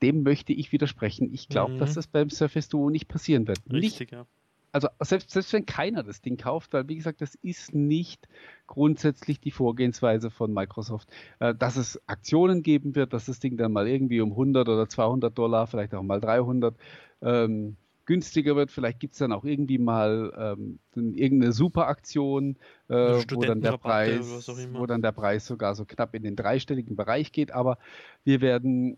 [0.00, 1.34] Dem möchte ich widersprechen.
[1.34, 1.78] Ich glaube, mhm.
[1.78, 3.60] dass das beim Surface Duo nicht passieren wird.
[3.70, 4.26] Richtig, nicht, ja
[4.72, 8.28] also selbst, selbst wenn keiner das Ding kauft, weil wie gesagt, das ist nicht
[8.66, 11.08] grundsätzlich die Vorgehensweise von Microsoft,
[11.40, 14.88] äh, dass es Aktionen geben wird, dass das Ding dann mal irgendwie um 100 oder
[14.88, 16.76] 200 Dollar, vielleicht auch mal 300
[17.22, 17.76] ähm,
[18.08, 18.70] günstiger wird.
[18.70, 22.56] Vielleicht gibt es dann auch irgendwie mal ähm, irgendeine Superaktion,
[22.88, 26.96] äh, wo, dann der Preis, wo dann der Preis sogar so knapp in den dreistelligen
[26.96, 27.52] Bereich geht.
[27.52, 27.78] Aber
[28.24, 28.96] wir werden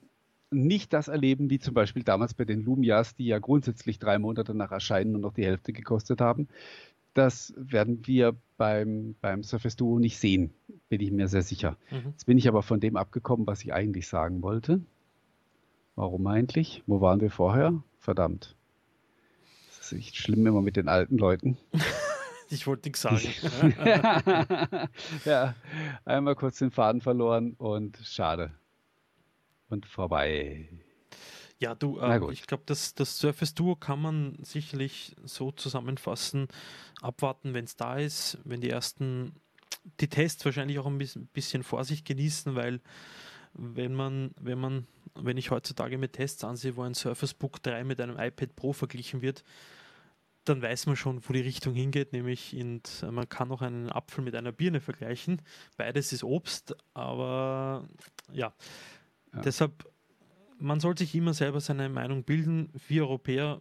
[0.50, 4.54] nicht das erleben, wie zum Beispiel damals bei den Lumias, die ja grundsätzlich drei Monate
[4.54, 6.48] nach Erscheinen nur noch die Hälfte gekostet haben.
[7.14, 10.52] Das werden wir beim, beim Surface Duo nicht sehen,
[10.88, 11.76] bin ich mir sehr sicher.
[11.90, 12.10] Mhm.
[12.10, 14.80] Jetzt bin ich aber von dem abgekommen, was ich eigentlich sagen wollte.
[15.96, 16.82] Warum eigentlich?
[16.86, 17.82] Wo waren wir vorher?
[17.98, 18.54] Verdammt.
[19.68, 21.58] Das ist echt schlimm immer mit den alten Leuten.
[22.48, 23.18] ich wollte nichts sagen.
[25.24, 25.54] ja,
[26.04, 28.52] einmal kurz den Faden verloren und schade
[29.70, 30.68] und vorbei.
[31.58, 36.48] Ja, du, äh, ich glaube, das, das Surface Duo kann man sicherlich so zusammenfassen,
[37.02, 39.34] abwarten, wenn es da ist, wenn die ersten,
[40.00, 42.80] die Tests wahrscheinlich auch ein bisschen, Vorsicht genießen, weil
[43.52, 47.84] wenn man, wenn man, wenn ich heutzutage mit Tests ansehe, wo ein Surface Book 3
[47.84, 49.44] mit einem iPad Pro verglichen wird,
[50.44, 52.80] dann weiß man schon, wo die Richtung hingeht, nämlich in,
[53.10, 55.42] man kann auch einen Apfel mit einer Birne vergleichen.
[55.76, 57.86] Beides ist Obst, aber
[58.32, 58.54] ja,
[59.34, 59.40] ja.
[59.40, 59.88] Deshalb,
[60.58, 62.70] man soll sich immer selber seine Meinung bilden.
[62.88, 63.60] Wir Europäer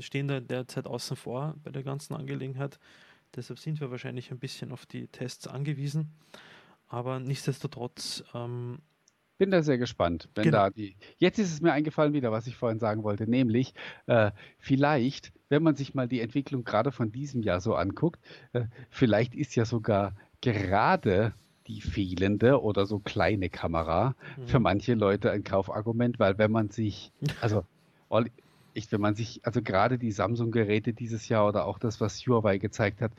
[0.00, 2.78] stehen da derzeit außen vor bei der ganzen Angelegenheit.
[3.34, 6.12] Deshalb sind wir wahrscheinlich ein bisschen auf die Tests angewiesen.
[6.88, 8.22] Aber nichtsdestotrotz.
[8.34, 8.80] Ähm,
[9.38, 10.58] bin da sehr gespannt, wenn genau.
[10.58, 10.94] da die.
[11.16, 13.74] Jetzt ist es mir eingefallen wieder, was ich vorhin sagen wollte, nämlich
[14.06, 18.20] äh, vielleicht, wenn man sich mal die Entwicklung gerade von diesem Jahr so anguckt,
[18.52, 21.32] äh, vielleicht ist ja sogar gerade
[21.66, 24.46] die fehlende oder so kleine Kamera mhm.
[24.46, 27.64] für manche Leute ein Kaufargument, weil wenn man sich, also
[28.74, 32.58] ich, wenn man sich, also gerade die Samsung-Geräte dieses Jahr oder auch das, was Huawei
[32.58, 33.12] gezeigt hat,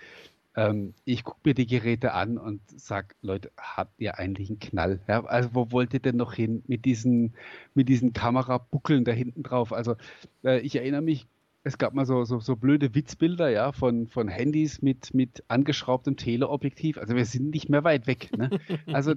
[0.56, 5.00] ähm, ich gucke mir die Geräte an und sage, Leute, habt ihr eigentlich einen Knall?
[5.08, 7.34] Ja, also wo wollt ihr denn noch hin mit diesen,
[7.74, 9.74] mit diesen Kamerabuckeln da hinten drauf?
[9.74, 9.96] Also
[10.44, 11.28] äh, ich erinnere mich,
[11.64, 16.18] es gab mal so, so, so blöde Witzbilder, ja, von, von Handys mit, mit angeschraubtem
[16.18, 16.98] Teleobjektiv.
[16.98, 18.36] Also wir sind nicht mehr weit weg.
[18.38, 18.50] Ne?
[18.88, 19.14] Also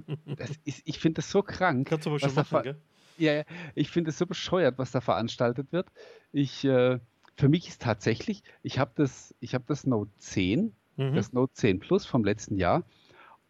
[0.63, 1.87] ist, ich finde das so krank.
[1.87, 2.77] Kannst du aber schon machen, gell?
[3.17, 3.43] Ja, ja,
[3.75, 5.87] ich finde es so bescheuert, was da veranstaltet wird.
[6.31, 6.99] Ich, äh,
[7.35, 11.15] für mich ist tatsächlich, ich habe das, hab das Note 10, mhm.
[11.15, 12.83] das Note 10 Plus vom letzten Jahr.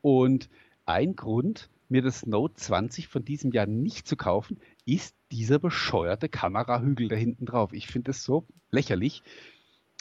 [0.01, 0.49] Und
[0.85, 6.29] ein Grund, mir das Note 20 von diesem Jahr nicht zu kaufen, ist dieser bescheuerte
[6.29, 7.73] Kamerahügel da hinten drauf.
[7.73, 9.21] Ich finde es so lächerlich.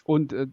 [0.05, 0.47] Und äh,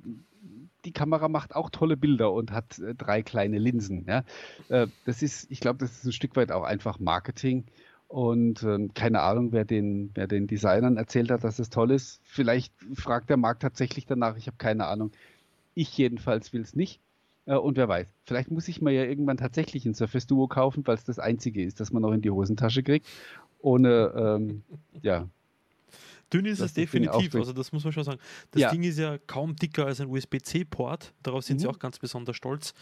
[0.85, 4.05] die Kamera macht auch tolle Bilder und hat äh, drei kleine Linsen.
[4.07, 4.23] Ja?
[4.69, 7.65] Äh, das ist, ich glaube, das ist ein Stück weit auch einfach Marketing.
[8.07, 12.19] Und äh, keine Ahnung, wer den, wer den Designern erzählt hat, dass es toll ist.
[12.23, 14.35] Vielleicht fragt der Markt tatsächlich danach.
[14.35, 15.11] Ich habe keine Ahnung.
[15.75, 16.99] Ich jedenfalls will es nicht.
[17.45, 20.85] Äh, und wer weiß, vielleicht muss ich mir ja irgendwann tatsächlich ein Surface Duo kaufen,
[20.87, 23.07] weil es das einzige ist, das man noch in die Hosentasche kriegt.
[23.63, 24.63] Ohne, ähm,
[25.01, 25.27] ja.
[26.31, 28.19] Dünn ist es definitiv, also das muss man schon sagen.
[28.51, 28.71] Das ja.
[28.71, 31.59] Ding ist ja kaum dicker als ein USB-C-Port, darauf sind mhm.
[31.61, 32.73] sie auch ganz besonders stolz.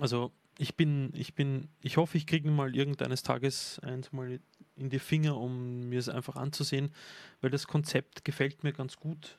[0.00, 4.40] Also ich bin, ich bin, ich hoffe, ich kriege mal irgendeines Tages eins mal
[4.76, 6.90] in die Finger, um mir es einfach anzusehen,
[7.40, 9.38] weil das Konzept gefällt mir ganz gut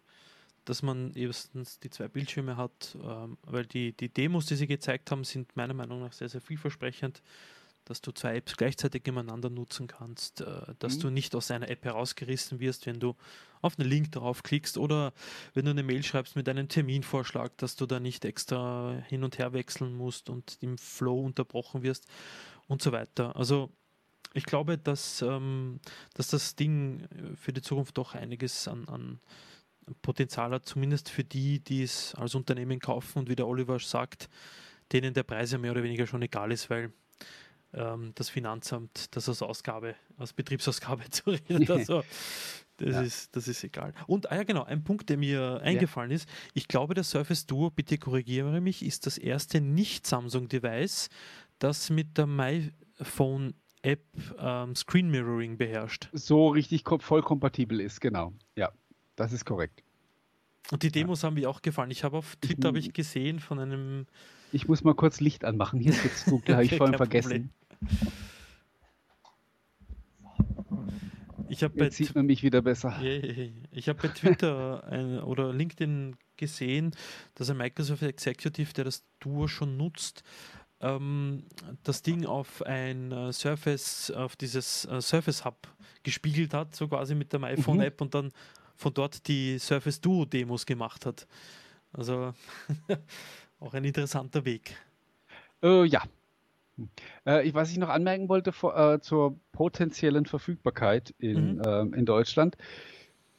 [0.66, 5.10] dass man erstens die zwei Bildschirme hat, ähm, weil die, die Demos, die sie gezeigt
[5.10, 7.24] haben, sind meiner Meinung nach sehr, sehr vielversprechend,
[7.90, 11.02] dass du zwei Apps gleichzeitig nebeneinander nutzen kannst, äh, dass mhm.
[11.02, 13.16] du nicht aus einer App herausgerissen wirst, wenn du
[13.62, 15.12] auf einen Link draufklickst oder
[15.56, 19.40] wenn du eine Mail schreibst mit einem Terminvorschlag, dass du da nicht extra hin und
[19.40, 22.06] her wechseln musst und im Flow unterbrochen wirst
[22.68, 23.36] und so weiter.
[23.36, 23.72] Also
[24.36, 25.80] ich glaube, dass, ähm,
[26.14, 29.20] dass das Ding für die Zukunft doch einiges an, an
[30.04, 34.30] Potenzial hat, zumindest für die, die es als Unternehmen kaufen und wie der Oliver sagt,
[34.92, 36.94] denen der Preis ja mehr oder weniger schon egal ist, weil
[37.74, 41.70] ähm, das Finanzamt das als Ausgabe, als Betriebsausgabe zu reden.
[41.72, 42.04] Also,
[42.78, 43.02] das, ja.
[43.02, 43.94] ist, das ist egal.
[44.08, 46.16] Und ah ja, genau, ein Punkt, der mir eingefallen ja.
[46.16, 46.30] ist.
[46.54, 51.10] Ich glaube, der Surface Duo, bitte korrigiere mich, ist das erste Nicht-Samsung-Device,
[51.60, 54.06] das mit der MyPhone App
[54.38, 56.10] ähm, Screen Mirroring beherrscht.
[56.14, 58.34] So richtig voll kompatibel ist, genau.
[58.56, 58.72] Ja.
[59.16, 59.84] Das ist korrekt.
[60.72, 61.28] Und die Demos ja.
[61.28, 61.92] haben mir auch gefallen.
[61.92, 64.06] Ich habe auf Twitter habe ich gesehen von einem.
[64.52, 65.80] Ich muss mal kurz Licht anmachen.
[65.80, 67.52] Hier ist jetzt dunkel, habe ich vorhin vergessen.
[71.50, 73.02] Ich Jetzt sieht man mich wieder besser.
[73.02, 76.96] Ich habe bei Twitter ein, oder LinkedIn gesehen,
[77.36, 80.24] dass ein Microsoft Executive, der das Duo schon nutzt,
[80.80, 81.44] ähm,
[81.84, 85.68] das Ding auf ein äh, Surface, auf dieses äh, Surface Hub
[86.04, 88.06] gespiegelt hat, so quasi mit der iPhone App mhm.
[88.06, 88.32] und dann
[88.76, 91.28] von dort die Surface Duo Demos gemacht hat.
[91.92, 92.34] Also
[93.60, 94.76] auch ein interessanter Weg.
[95.62, 96.04] Äh, ja.
[97.26, 101.62] Äh, was ich noch anmerken wollte vor, äh, zur potenziellen Verfügbarkeit in, mhm.
[101.66, 102.58] Ähm, in Deutschland.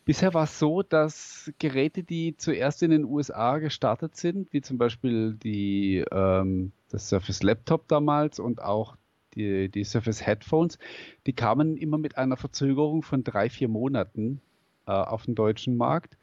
[0.04, 4.78] Bisher war es so, dass Geräte, die zuerst in den USA gestartet sind, wie zum
[4.78, 8.96] Beispiel die, ähm, das Surface Laptop damals und auch
[9.34, 10.78] die, die Surface Headphones,
[11.26, 14.40] die kamen immer mit einer Verzögerung von drei, vier Monaten
[14.86, 16.16] äh, auf dem deutschen Markt.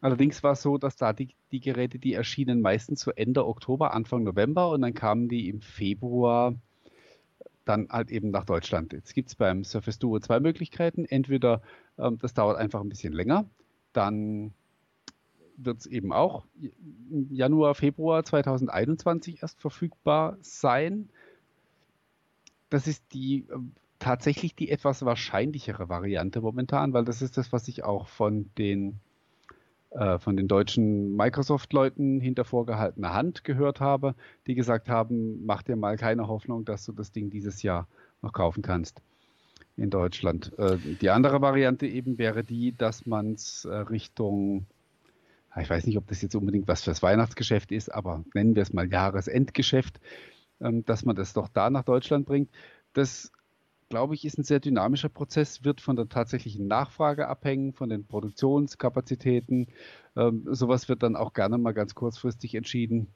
[0.00, 3.92] Allerdings war es so, dass da die, die Geräte, die erschienen meistens zu Ende Oktober,
[3.92, 6.54] Anfang November und dann kamen die im Februar
[7.66, 8.92] dann halt eben nach Deutschland.
[8.92, 11.04] Jetzt gibt es beim Surface Duo zwei Möglichkeiten.
[11.04, 11.62] Entweder
[11.98, 13.44] ähm, das dauert einfach ein bisschen länger,
[13.92, 14.52] dann
[15.56, 16.46] wird es eben auch
[17.28, 21.10] Januar, Februar 2021 erst verfügbar sein.
[22.70, 27.68] Das ist die ähm, tatsächlich die etwas wahrscheinlichere Variante momentan, weil das ist das, was
[27.68, 28.98] ich auch von den
[29.90, 34.14] äh, von den deutschen Microsoft-Leuten hinter vorgehaltener Hand gehört habe,
[34.46, 37.88] die gesagt haben, mach dir mal keine Hoffnung, dass du das Ding dieses Jahr
[38.22, 39.02] noch kaufen kannst
[39.76, 40.56] in Deutschland.
[40.58, 44.66] Äh, die andere Variante eben wäre die, dass man es äh, Richtung,
[45.60, 48.72] ich weiß nicht, ob das jetzt unbedingt was fürs Weihnachtsgeschäft ist, aber nennen wir es
[48.72, 49.98] mal Jahresendgeschäft,
[50.60, 52.50] ähm, dass man das doch da nach Deutschland bringt.
[52.92, 53.32] Das
[53.90, 58.06] glaube ich, ist ein sehr dynamischer Prozess, wird von der tatsächlichen Nachfrage abhängen, von den
[58.06, 59.66] Produktionskapazitäten.
[60.16, 63.08] Ähm, sowas wird dann auch gerne mal ganz kurzfristig entschieden.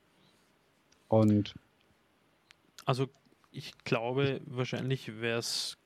[1.08, 1.54] Und
[2.84, 3.08] also
[3.52, 5.78] ich glaube, wahrscheinlich wäre es.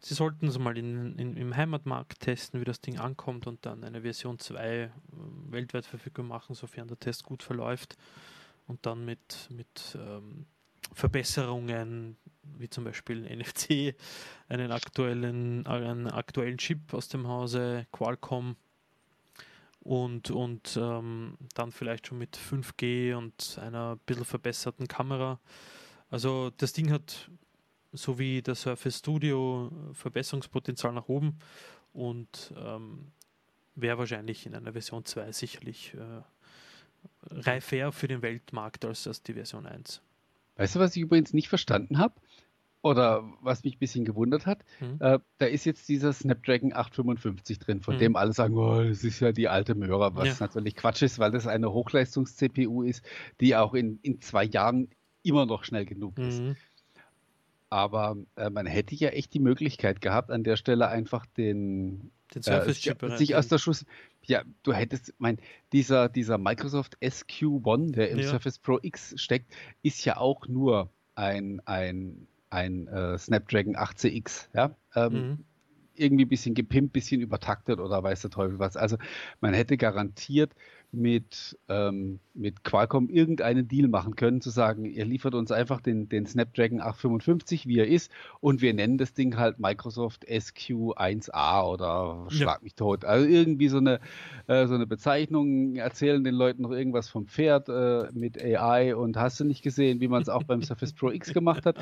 [0.00, 3.84] Sie sollten es mal in, in, im Heimatmarkt testen, wie das Ding ankommt und dann
[3.84, 4.88] eine Version 2 äh,
[5.50, 7.98] weltweit verfügbar machen, sofern der Test gut verläuft.
[8.66, 10.46] Und dann mit, mit ähm,
[10.94, 12.16] Verbesserungen,
[12.58, 13.94] wie zum Beispiel NFC,
[14.48, 18.56] einen aktuellen, einen aktuellen Chip aus dem Hause Qualcomm
[19.80, 25.38] und, und ähm, dann vielleicht schon mit 5G und einer bisschen verbesserten Kamera.
[26.10, 27.30] Also das Ding hat
[27.92, 31.38] so wie der Surface Studio Verbesserungspotenzial nach oben
[31.92, 33.12] und ähm,
[33.74, 36.22] wäre wahrscheinlich in einer Version 2 sicherlich äh,
[37.30, 40.02] reifer für den Weltmarkt als, als die Version 1.
[40.56, 42.14] Weißt du, was ich übrigens nicht verstanden habe?
[42.86, 44.98] Oder was mich ein bisschen gewundert hat, mhm.
[45.00, 47.98] äh, da ist jetzt dieser Snapdragon 855 drin, von mhm.
[47.98, 50.34] dem alle sagen, oh, das ist ja die alte Möhre, was ja.
[50.38, 53.04] natürlich Quatsch ist, weil das eine Hochleistungs-CPU ist,
[53.40, 54.88] die auch in, in zwei Jahren
[55.24, 56.40] immer noch schnell genug ist.
[56.40, 56.54] Mhm.
[57.70, 62.44] Aber äh, man hätte ja echt die Möglichkeit gehabt, an der Stelle einfach den, den
[62.44, 63.84] Surface Chip äh, sich aus der Schuss.
[64.22, 65.38] Ja, du hättest, mein,
[65.72, 68.28] dieser, dieser Microsoft SQ1, der im ja.
[68.28, 74.48] Surface Pro X steckt, ist ja auch nur ein, ein, ein äh, Snapdragon 8CX.
[74.54, 74.74] Ja?
[74.94, 75.44] Ähm, mhm.
[75.94, 78.76] Irgendwie ein bisschen gepimpt, bisschen übertaktet oder weiß der Teufel was.
[78.76, 78.96] Also
[79.40, 80.52] man hätte garantiert
[80.92, 86.08] mit, ähm, mit Qualcomm irgendeinen Deal machen können, zu sagen, ihr liefert uns einfach den,
[86.08, 92.26] den Snapdragon 855, wie er ist, und wir nennen das Ding halt Microsoft SQ1A oder
[92.30, 92.64] schlag ja.
[92.64, 93.04] mich tot.
[93.04, 94.00] Also irgendwie so eine,
[94.46, 99.16] äh, so eine Bezeichnung, erzählen den Leuten noch irgendwas vom Pferd äh, mit AI und
[99.16, 101.76] hast du nicht gesehen, wie man es auch beim Surface Pro X gemacht hat.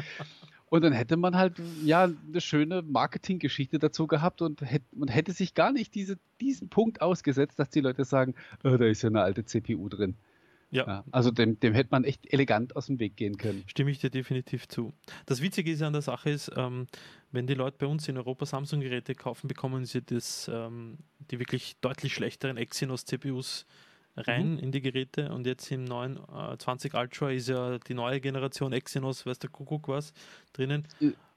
[0.74, 5.30] Und dann hätte man halt ja eine schöne Marketinggeschichte dazu gehabt und hätte, man hätte
[5.30, 8.34] sich gar nicht diese, diesen Punkt ausgesetzt, dass die Leute sagen,
[8.64, 10.16] oh, da ist ja eine alte CPU drin.
[10.72, 10.84] Ja.
[10.84, 11.04] ja.
[11.12, 13.62] also dem, dem hätte man echt elegant aus dem Weg gehen können.
[13.68, 14.92] Stimme ich dir definitiv zu.
[15.26, 16.88] Das Witzige ist an der Sache ist, ähm,
[17.30, 20.98] wenn die Leute bei uns in Europa Samsung-Geräte kaufen, bekommen sie das, ähm,
[21.30, 23.64] die wirklich deutlich schlechteren Exynos-CPUs
[24.16, 24.58] rein mhm.
[24.58, 28.72] in die Geräte und jetzt im neuen äh, 20 Ultra ist ja die neue Generation
[28.72, 30.12] Exynos, weiß der Kuckuck was,
[30.52, 30.86] drinnen.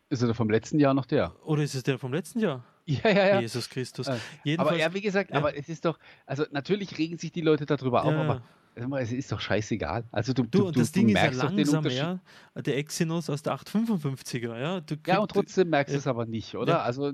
[0.09, 1.33] Ist er vom letzten Jahr noch der?
[1.45, 2.63] Oder ist es der vom letzten Jahr?
[2.89, 3.41] Ja, ja, ja.
[3.41, 4.07] Jesus Christus.
[4.07, 5.35] Äh, aber ja, wie gesagt, ja.
[5.35, 8.41] aber es ist doch, also natürlich regen sich die Leute darüber ja, auf,
[8.77, 10.05] aber es ist doch scheißegal.
[10.09, 12.21] Also du, du, du, das du Ding merkst ist ja langsam mehr,
[12.55, 14.79] der Exynos aus der 855er, ja.
[14.79, 16.83] Du, ja, und trotzdem merkst du es aber nicht, oder?
[16.83, 17.11] Also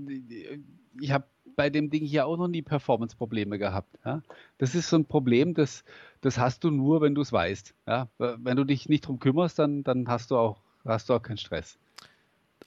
[0.99, 3.97] ich habe bei dem Ding hier auch noch nie Performance-Probleme gehabt.
[4.05, 4.21] Ja?
[4.57, 5.83] Das ist so ein Problem, das,
[6.21, 7.73] das hast du nur, wenn du es weißt.
[7.87, 8.07] Ja?
[8.17, 11.37] Wenn du dich nicht drum kümmerst, dann, dann hast, du auch, hast du auch keinen
[11.37, 11.77] Stress.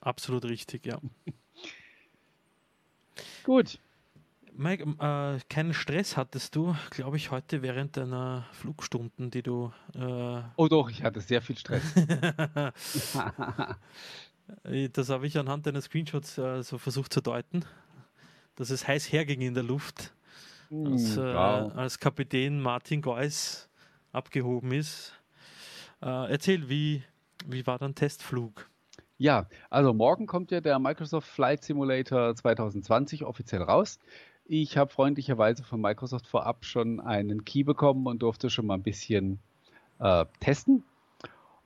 [0.00, 0.98] Absolut richtig, ja.
[3.44, 3.78] Gut.
[4.58, 9.70] Mike, äh, keinen Stress hattest du, glaube ich, heute während deiner Flugstunden, die du.
[9.94, 11.82] Äh oh doch, ich hatte sehr viel Stress.
[14.92, 17.66] das habe ich anhand deiner Screenshots äh, so versucht zu deuten
[18.56, 20.14] dass es heiß herging in der Luft,
[20.70, 23.68] mm, als, äh, als Kapitän Martin Geuss
[24.12, 25.12] abgehoben ist.
[26.02, 27.04] Äh, erzähl, wie,
[27.46, 28.68] wie war dein Testflug?
[29.18, 33.98] Ja, also morgen kommt ja der Microsoft Flight Simulator 2020 offiziell raus.
[34.44, 38.82] Ich habe freundlicherweise von Microsoft vorab schon einen Key bekommen und durfte schon mal ein
[38.82, 39.40] bisschen
[39.98, 40.84] äh, testen.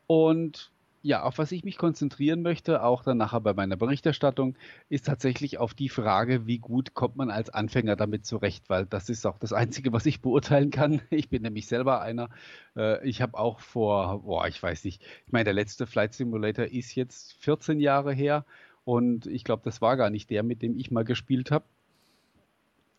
[0.07, 0.71] Und
[1.03, 4.57] ja, auf was ich mich konzentrieren möchte, auch dann nachher bei meiner Berichterstattung,
[4.89, 9.09] ist tatsächlich auf die Frage, wie gut kommt man als Anfänger damit zurecht, weil das
[9.09, 11.01] ist auch das Einzige, was ich beurteilen kann.
[11.11, 12.29] Ich bin nämlich selber einer.
[12.77, 16.67] Äh, ich habe auch vor, boah, ich weiß nicht, ich meine, der letzte Flight Simulator
[16.67, 18.45] ist jetzt 14 Jahre her
[18.85, 21.65] und ich glaube, das war gar nicht der, mit dem ich mal gespielt habe.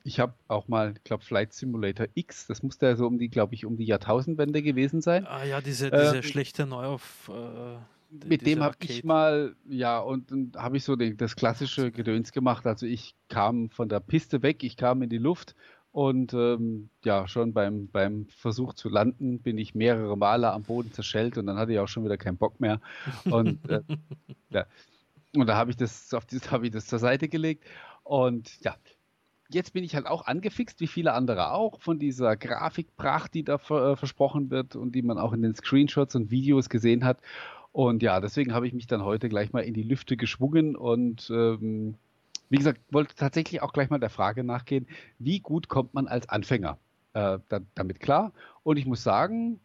[0.03, 3.29] Ich habe auch mal, ich glaube, Flight Simulator X, das musste ja so um die,
[3.29, 5.25] glaube ich, um die Jahrtausendwende gewesen sein.
[5.27, 7.29] Ah ja, diese, diese äh, schlechte Neuauf.
[7.29, 7.77] Äh,
[8.27, 12.31] mit dem habe ich mal, ja, und dann habe ich so den, das klassische Gedöns
[12.31, 12.65] gemacht.
[12.67, 15.55] Also ich kam von der Piste weg, ich kam in die Luft
[15.91, 20.91] und ähm, ja, schon beim, beim Versuch zu landen bin ich mehrere Male am Boden
[20.91, 22.79] zerschellt und dann hatte ich auch schon wieder keinen Bock mehr.
[23.25, 23.81] Und, äh,
[24.49, 24.65] ja.
[25.35, 27.65] und da habe ich das, auf dieses habe ich das zur Seite gelegt.
[28.03, 28.75] Und ja,
[29.53, 33.55] jetzt bin ich halt auch angefixt, wie viele andere auch, von dieser Grafikpracht, die da
[33.55, 37.19] äh, versprochen wird und die man auch in den Screenshots und Videos gesehen hat.
[37.71, 41.29] Und ja, deswegen habe ich mich dann heute gleich mal in die Lüfte geschwungen und
[41.33, 41.95] ähm,
[42.49, 44.87] wie gesagt, wollte tatsächlich auch gleich mal der Frage nachgehen,
[45.19, 46.77] wie gut kommt man als Anfänger
[47.13, 48.33] äh, da, damit klar?
[48.63, 49.61] Und ich muss sagen,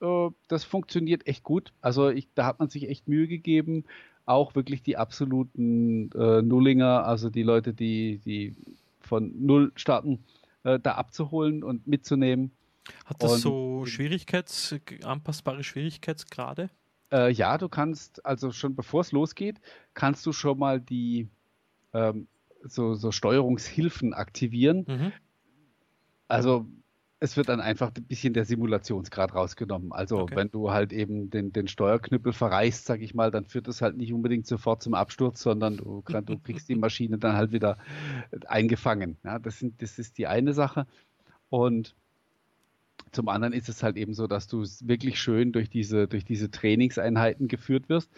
[0.00, 1.72] äh, das funktioniert echt gut.
[1.82, 3.84] Also ich, da hat man sich echt Mühe gegeben,
[4.24, 8.54] auch wirklich die absoluten äh, Nullinger, also die Leute, die, die
[9.10, 10.24] von Null starten,
[10.62, 12.52] äh, da abzuholen und mitzunehmen.
[13.04, 16.70] Hat das und, so Schwierigkeits, anpassbare Schwierigkeitsgrade?
[17.12, 19.60] Äh, ja, du kannst, also schon bevor es losgeht,
[19.94, 21.28] kannst du schon mal die
[21.92, 22.28] ähm,
[22.62, 24.84] so, so Steuerungshilfen aktivieren.
[24.86, 25.12] Mhm.
[26.28, 26.66] Also
[27.22, 29.92] es wird dann einfach ein bisschen der Simulationsgrad rausgenommen.
[29.92, 30.36] Also okay.
[30.36, 33.98] wenn du halt eben den, den Steuerknüppel verreißt, sag ich mal, dann führt das halt
[33.98, 37.76] nicht unbedingt sofort zum Absturz, sondern du, du kriegst die Maschine dann halt wieder
[38.46, 39.18] eingefangen.
[39.22, 40.86] Ja, das, sind, das ist die eine Sache.
[41.50, 41.94] Und
[43.12, 46.50] zum anderen ist es halt eben so, dass du wirklich schön durch diese, durch diese
[46.50, 48.10] Trainingseinheiten geführt wirst.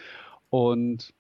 [0.48, 1.12] Und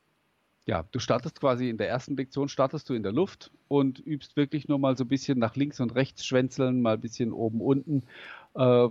[0.66, 4.36] ja, du startest quasi in der ersten Lektion, startest du in der Luft und übst
[4.36, 7.60] wirklich nur mal so ein bisschen nach links und rechts schwänzeln, mal ein bisschen oben,
[7.60, 8.04] unten.
[8.54, 8.88] Äh,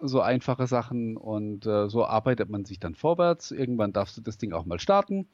[0.00, 3.50] so einfache Sachen und äh, so arbeitet man sich dann vorwärts.
[3.50, 5.26] Irgendwann darfst du das Ding auch mal starten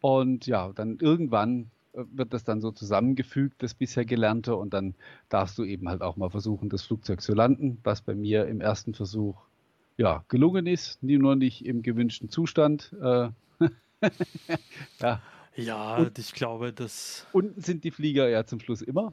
[0.00, 4.94] und ja, dann irgendwann äh, wird das dann so zusammengefügt, das bisher Gelernte und dann
[5.28, 8.60] darfst du eben halt auch mal versuchen, das Flugzeug zu landen, was bei mir im
[8.60, 9.36] ersten Versuch
[9.96, 12.94] ja gelungen ist, nur nicht im gewünschten Zustand.
[13.02, 13.28] Äh,
[15.00, 15.20] ja.
[15.56, 17.26] Ja, und, ich glaube, dass.
[17.32, 19.12] Unten sind die Flieger ja zum Schluss immer.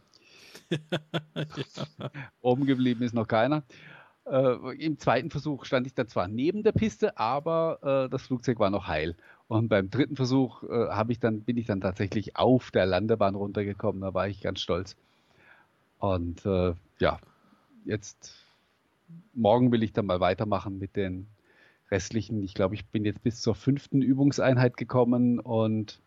[0.70, 2.10] ja.
[2.42, 3.64] Oben geblieben ist noch keiner.
[4.26, 8.60] Äh, Im zweiten Versuch stand ich dann zwar neben der Piste, aber äh, das Flugzeug
[8.60, 9.16] war noch heil.
[9.48, 14.02] Und beim dritten Versuch äh, ich dann, bin ich dann tatsächlich auf der Landebahn runtergekommen.
[14.02, 14.96] Da war ich ganz stolz.
[16.00, 17.20] Und äh, ja,
[17.86, 18.46] jetzt
[19.34, 21.28] morgen will ich dann mal weitermachen mit den
[21.92, 22.42] restlichen.
[22.42, 26.00] Ich glaube, ich bin jetzt bis zur fünften Übungseinheit gekommen und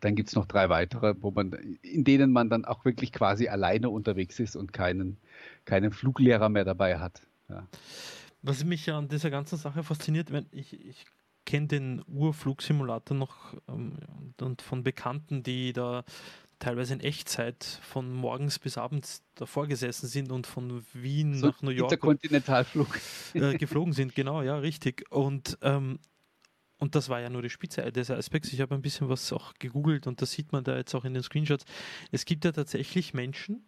[0.00, 1.52] dann gibt es noch drei weitere, wo man,
[1.82, 5.16] in denen man dann auch wirklich quasi alleine unterwegs ist und keinen,
[5.64, 7.22] keinen Fluglehrer mehr dabei hat.
[7.48, 7.66] Ja.
[8.42, 11.06] Was mich an dieser ganzen Sache fasziniert, wenn ich, ich
[11.44, 13.96] kenne den Urflugsimulator noch ähm,
[14.40, 16.04] und von Bekannten, die da
[16.58, 21.62] teilweise in Echtzeit von morgens bis abends davor gesessen sind und von Wien so nach
[21.62, 23.00] New York Interkontinentalflug
[23.34, 25.04] äh, geflogen sind, genau, ja, richtig.
[25.10, 25.98] Und, ähm,
[26.78, 28.52] und das war ja nur die Spitze des Aspekts.
[28.52, 31.14] Ich habe ein bisschen was auch gegoogelt und das sieht man da jetzt auch in
[31.14, 31.64] den Screenshots.
[32.10, 33.66] Es gibt ja tatsächlich Menschen,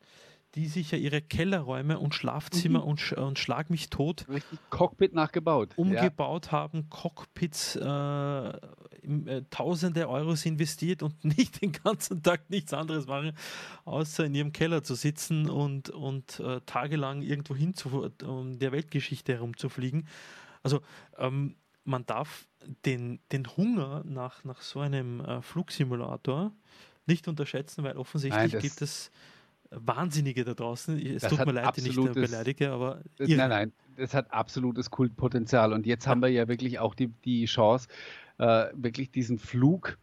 [0.54, 2.86] die sich ja ihre Kellerräume und Schlafzimmer mhm.
[2.86, 5.74] und, und Schlag mich tot Richtig Cockpit nachgebaut.
[5.76, 6.52] Umgebaut ja.
[6.52, 7.80] haben, Cockpits äh,
[9.50, 13.32] tausende Euros investiert und nicht den ganzen Tag nichts anderes machen,
[13.84, 18.72] außer in ihrem Keller zu sitzen und, und äh, tagelang irgendwo hin zu, um der
[18.72, 20.06] Weltgeschichte herumzufliegen.
[20.62, 20.80] Also
[21.18, 22.46] ähm, man darf
[22.84, 26.52] den, den Hunger nach, nach so einem äh, Flugsimulator
[27.06, 29.10] nicht unterschätzen, weil offensichtlich Nein, gibt es
[29.70, 30.98] Wahnsinnige da draußen.
[30.98, 33.02] Es das tut mir leid, wenn ich da beleidige, aber.
[33.18, 33.36] Irre.
[33.36, 35.72] Nein, nein, es hat absolutes Kultpotenzial.
[35.72, 37.86] Und jetzt haben wir ja wirklich auch die, die Chance,
[38.40, 39.98] äh, wirklich diesen Flug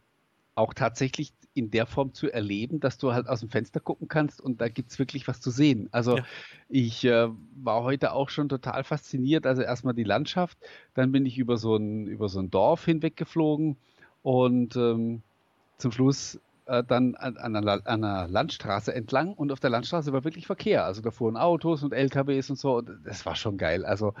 [0.54, 4.40] auch tatsächlich in der Form zu erleben, dass du halt aus dem Fenster gucken kannst
[4.40, 5.88] und da gibt es wirklich was zu sehen.
[5.90, 6.24] Also ja.
[6.68, 9.44] ich äh, war heute auch schon total fasziniert.
[9.44, 10.56] Also erstmal die Landschaft,
[10.94, 13.76] dann bin ich über so ein, über so ein Dorf hinweg geflogen
[14.22, 15.22] und ähm,
[15.78, 20.12] zum Schluss äh, dann an, an, einer, an, einer, Landstraße entlang und auf der Landstraße
[20.12, 20.84] war wirklich Verkehr.
[20.84, 22.76] Also da fuhren Autos und LKWs und so.
[22.76, 23.84] Und das war schon geil.
[23.84, 24.14] Also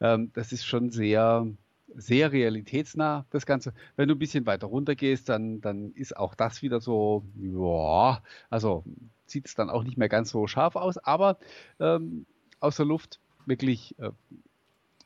[0.00, 1.46] ähm, das ist schon sehr,
[1.94, 3.72] sehr realitätsnah, das Ganze.
[3.96, 8.22] Wenn du ein bisschen weiter runter gehst, dann, dann ist auch das wieder so, ja,
[8.50, 8.84] also
[9.26, 11.38] sieht es dann auch nicht mehr ganz so scharf aus, aber
[11.80, 12.26] ähm,
[12.60, 14.10] aus der Luft wirklich äh,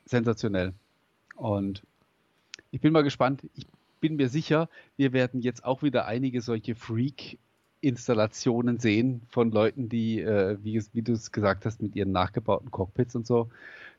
[0.05, 0.73] sensationell.
[1.35, 1.83] Und
[2.71, 3.41] ich bin mal gespannt.
[3.53, 3.65] Ich
[3.99, 10.21] bin mir sicher, wir werden jetzt auch wieder einige solche Freak-Installationen sehen von Leuten, die,
[10.21, 13.49] äh, wie, wie du es gesagt hast, mit ihren nachgebauten Cockpits und so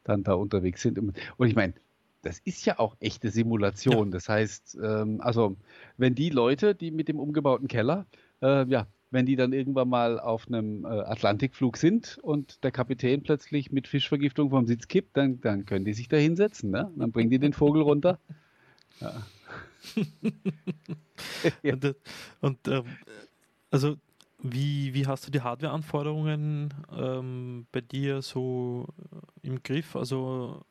[0.05, 0.99] dann da unterwegs sind.
[0.99, 1.17] Und
[1.47, 1.75] ich meine,
[2.23, 4.09] das ist ja auch echte Simulation.
[4.09, 4.13] Ja.
[4.13, 5.57] Das heißt, ähm, also
[5.97, 8.07] wenn die Leute, die mit dem umgebauten Keller,
[8.43, 13.23] äh, ja, wenn die dann irgendwann mal auf einem äh, Atlantikflug sind und der Kapitän
[13.23, 16.71] plötzlich mit Fischvergiftung vom Sitz kippt, dann, dann können die sich da hinsetzen.
[16.71, 16.91] Ne?
[16.97, 18.19] Dann bringen die den Vogel runter.
[19.01, 19.27] Ja.
[21.63, 21.73] ja.
[21.75, 21.97] Und,
[22.41, 22.85] und ähm,
[23.71, 23.97] also
[24.43, 28.87] wie, wie hast du die Hardware-Anforderungen ähm, bei dir so
[29.43, 29.97] im Griff?
[29.97, 30.63] Also,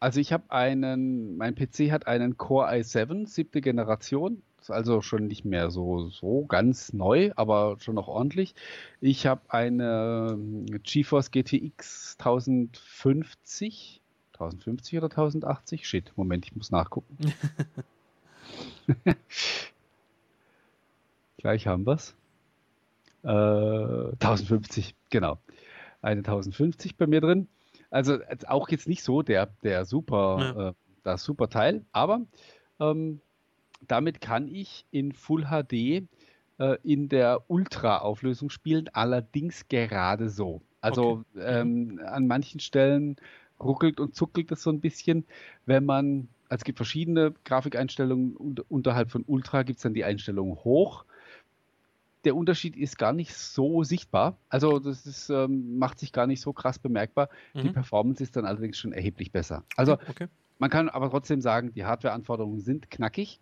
[0.00, 4.42] also ich habe einen, mein PC hat einen Core i7, siebte Generation.
[4.60, 8.54] Ist also schon nicht mehr so, so ganz neu, aber schon noch ordentlich.
[9.00, 10.38] Ich habe eine
[10.82, 14.00] GeForce GTX 1050.
[14.32, 15.88] 1050 oder 1080?
[15.88, 17.16] Shit, Moment, ich muss nachgucken.
[21.38, 22.14] Gleich haben wir es.
[23.22, 25.38] Äh, 1050, genau.
[26.02, 27.48] Eine 1050 bei mir drin.
[27.90, 30.68] Also auch jetzt nicht so der, der super, ja.
[30.68, 30.72] äh,
[31.02, 32.22] das super Teil, aber
[32.80, 33.20] ähm,
[33.86, 35.72] damit kann ich in Full HD
[36.58, 40.62] äh, in der Ultra-Auflösung spielen, allerdings gerade so.
[40.80, 41.60] Also okay.
[41.60, 43.16] ähm, an manchen Stellen
[43.60, 45.24] ruckelt und zuckelt es so ein bisschen,
[45.64, 48.36] wenn man also es gibt verschiedene Grafikeinstellungen.
[48.68, 51.04] Unterhalb von Ultra gibt es dann die Einstellung hoch.
[52.26, 54.36] Der Unterschied ist gar nicht so sichtbar.
[54.48, 57.28] Also das ist, ähm, macht sich gar nicht so krass bemerkbar.
[57.54, 57.60] Mhm.
[57.62, 59.62] Die Performance ist dann allerdings schon erheblich besser.
[59.76, 60.26] Also okay.
[60.58, 63.40] man kann aber trotzdem sagen, die Hardware-Anforderungen sind knackig.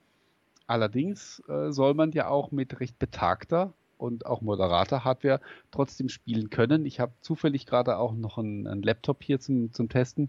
[0.66, 6.50] Allerdings äh, soll man ja auch mit recht betagter und auch moderater Hardware trotzdem spielen
[6.50, 6.84] können.
[6.84, 10.28] Ich habe zufällig gerade auch noch einen, einen Laptop hier zum, zum Testen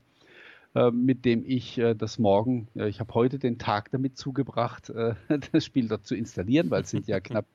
[0.75, 4.89] äh, mit dem ich äh, das morgen, äh, ich habe heute den Tag damit zugebracht,
[4.89, 5.15] äh,
[5.51, 7.45] das Spiel dort zu installieren, weil es sind ja knapp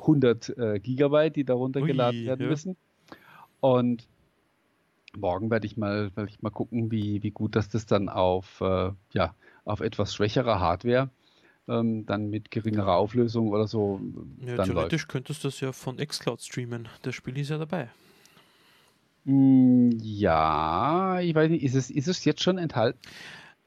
[0.00, 2.48] 100 äh, Gigabyte, die darunter geladen werden ja.
[2.48, 2.76] müssen.
[3.60, 4.08] Und
[5.16, 8.60] morgen werde ich mal, werde ich mal gucken, wie, wie gut dass das dann auf,
[8.60, 11.10] äh, ja, auf etwas schwächerer Hardware
[11.68, 14.00] ähm, dann mit geringerer Auflösung oder so.
[14.40, 15.08] Ja, theoretisch läuft.
[15.08, 16.88] könntest du das ja von Xcloud streamen.
[17.02, 17.88] Das Spiel ist ja dabei.
[19.24, 22.98] Mm, ja, ich weiß nicht, ist es, ist es jetzt schon enthalten?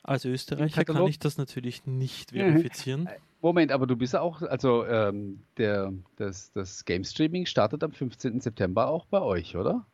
[0.04, 3.10] Als Österreicher kann ich das natürlich nicht verifizieren.
[3.46, 7.92] Moment, aber du bist ja auch, also ähm, der, das, das Game Streaming startet am
[7.92, 8.42] 15.
[8.42, 9.86] September auch bei euch, oder?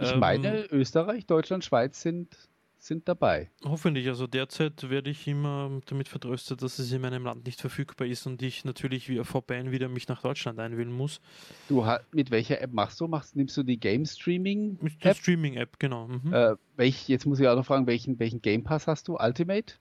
[0.00, 2.34] Ich ähm, meine, Österreich, Deutschland, Schweiz sind
[2.78, 3.50] sind dabei.
[3.64, 4.08] Hoffentlich.
[4.08, 8.26] Also derzeit werde ich immer damit vertröstet, dass es in meinem Land nicht verfügbar ist
[8.26, 11.20] und ich natürlich wie VPN wieder mich nach Deutschland einwählen muss.
[11.68, 13.08] Du mit welcher App machst du?
[13.08, 14.78] Machst, nimmst du die Game Streaming?
[14.82, 16.08] Mit der Streaming App, genau.
[16.08, 16.32] Mhm.
[16.32, 19.16] Äh, welch, jetzt muss ich auch noch fragen, welchen, welchen Game Pass hast du?
[19.16, 19.76] Ultimate?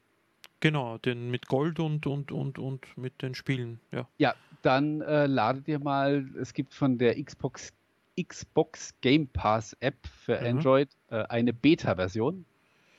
[0.64, 4.07] Genau, den mit Gold und, und, und, und mit den Spielen, ja.
[4.18, 7.74] Ja, dann äh, lade dir mal, es gibt von der Xbox
[8.18, 10.47] Xbox Game Pass App für mhm.
[10.47, 12.45] Android äh, eine Beta-Version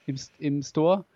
[0.05, 1.07] im, im Store.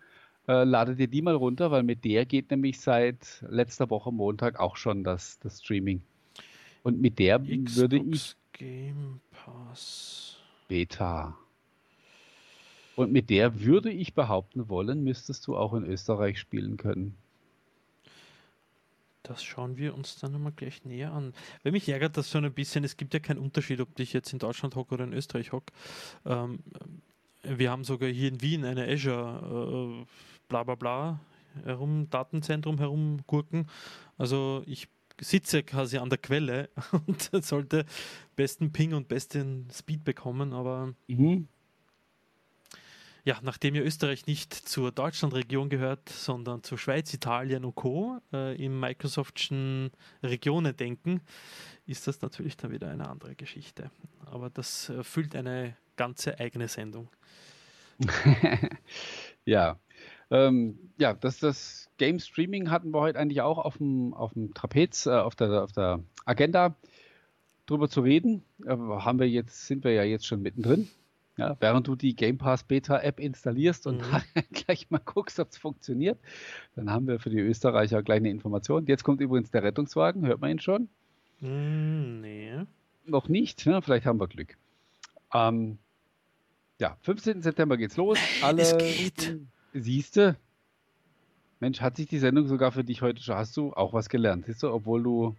[0.47, 4.59] Äh, lade dir die mal runter, weil mit der geht nämlich seit letzter Woche Montag
[4.59, 6.01] auch schon das, das Streaming.
[6.81, 8.35] Und mit der Xbox würde ich.
[8.53, 10.39] Game Pass.
[10.67, 11.37] Beta.
[12.99, 17.15] Und mit der würde ich behaupten wollen, müsstest du auch in Österreich spielen können.
[19.23, 21.33] Das schauen wir uns dann nochmal gleich näher an.
[21.63, 24.33] Weil mich ärgert das so ein bisschen, es gibt ja keinen Unterschied, ob ich jetzt
[24.33, 25.71] in Deutschland hocke oder in Österreich hocke.
[26.25, 26.59] Ähm,
[27.43, 30.05] wir haben sogar hier in Wien eine Azure äh,
[30.49, 31.21] bla bla bla
[31.63, 33.69] herum, Datenzentrum herumgurken.
[34.17, 34.89] Also ich
[35.21, 36.69] sitze quasi an der Quelle
[37.07, 37.85] und sollte
[38.35, 41.47] besten Ping und besten Speed bekommen, aber mhm.
[43.29, 48.19] Ja, nachdem ja Österreich nicht zur Deutschlandregion gehört, sondern zur Schweiz, Italien und Co.
[48.33, 49.91] Äh, im Microsoftschen
[50.23, 51.21] Regionen denken,
[51.85, 53.91] ist das natürlich dann wieder eine andere Geschichte.
[54.25, 57.07] Aber das äh, füllt eine ganze eigene Sendung.
[59.45, 59.77] ja.
[60.31, 64.55] Ähm, ja, das, das Game Streaming hatten wir heute eigentlich auch auf dem, auf dem
[64.55, 66.75] Trapez, äh, auf, der, auf der Agenda
[67.67, 68.43] drüber zu reden.
[68.65, 70.89] Äh, haben wir jetzt, sind wir ja jetzt schon mittendrin.
[71.39, 74.21] Ja, während du die Game Pass Beta App installierst und mhm.
[74.51, 76.19] gleich mal guckst, ob es funktioniert,
[76.75, 78.85] dann haben wir für die Österreicher gleich eine Information.
[78.87, 80.89] Jetzt kommt übrigens der Rettungswagen, hört man ihn schon?
[81.39, 82.65] Mm, nee.
[83.05, 83.81] Noch nicht, ne?
[83.81, 84.57] vielleicht haben wir Glück.
[85.33, 85.77] Ähm,
[86.77, 87.41] ja, 15.
[87.41, 88.19] September geht's los.
[88.41, 89.39] Alle, es geht.
[89.73, 90.35] Siehst du?
[91.61, 94.45] Mensch, hat sich die Sendung sogar für dich heute schon, hast du auch was gelernt,
[94.45, 95.37] siehst du, obwohl du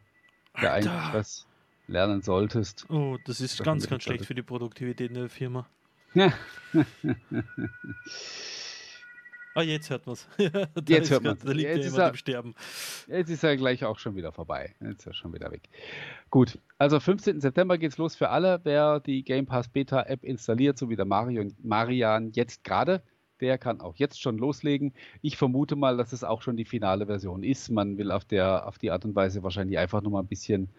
[0.63, 1.47] ja eigentlich was
[1.89, 2.89] lernen solltest.
[2.89, 5.67] Oh, das ist ganz, ganz schlecht für die Produktivität in der Firma.
[9.55, 10.29] Ah, jetzt hört man es.
[10.89, 11.41] jetzt hört man es.
[11.41, 12.55] Da liegt jetzt ja jemand im Sterben.
[13.09, 14.77] Jetzt ist er gleich auch schon wieder vorbei.
[14.81, 15.69] Jetzt ist er schon wieder weg.
[16.31, 17.41] Gut, also 15.
[17.41, 18.61] September geht es los für alle.
[18.63, 23.03] Wer die Game Pass Beta App installiert, so wie der Mario und Marian jetzt gerade,
[23.41, 24.95] der kann auch jetzt schon loslegen.
[25.21, 27.71] Ich vermute mal, dass es auch schon die finale Version ist.
[27.71, 30.71] Man will auf, der, auf die Art und Weise wahrscheinlich einfach nur mal ein bisschen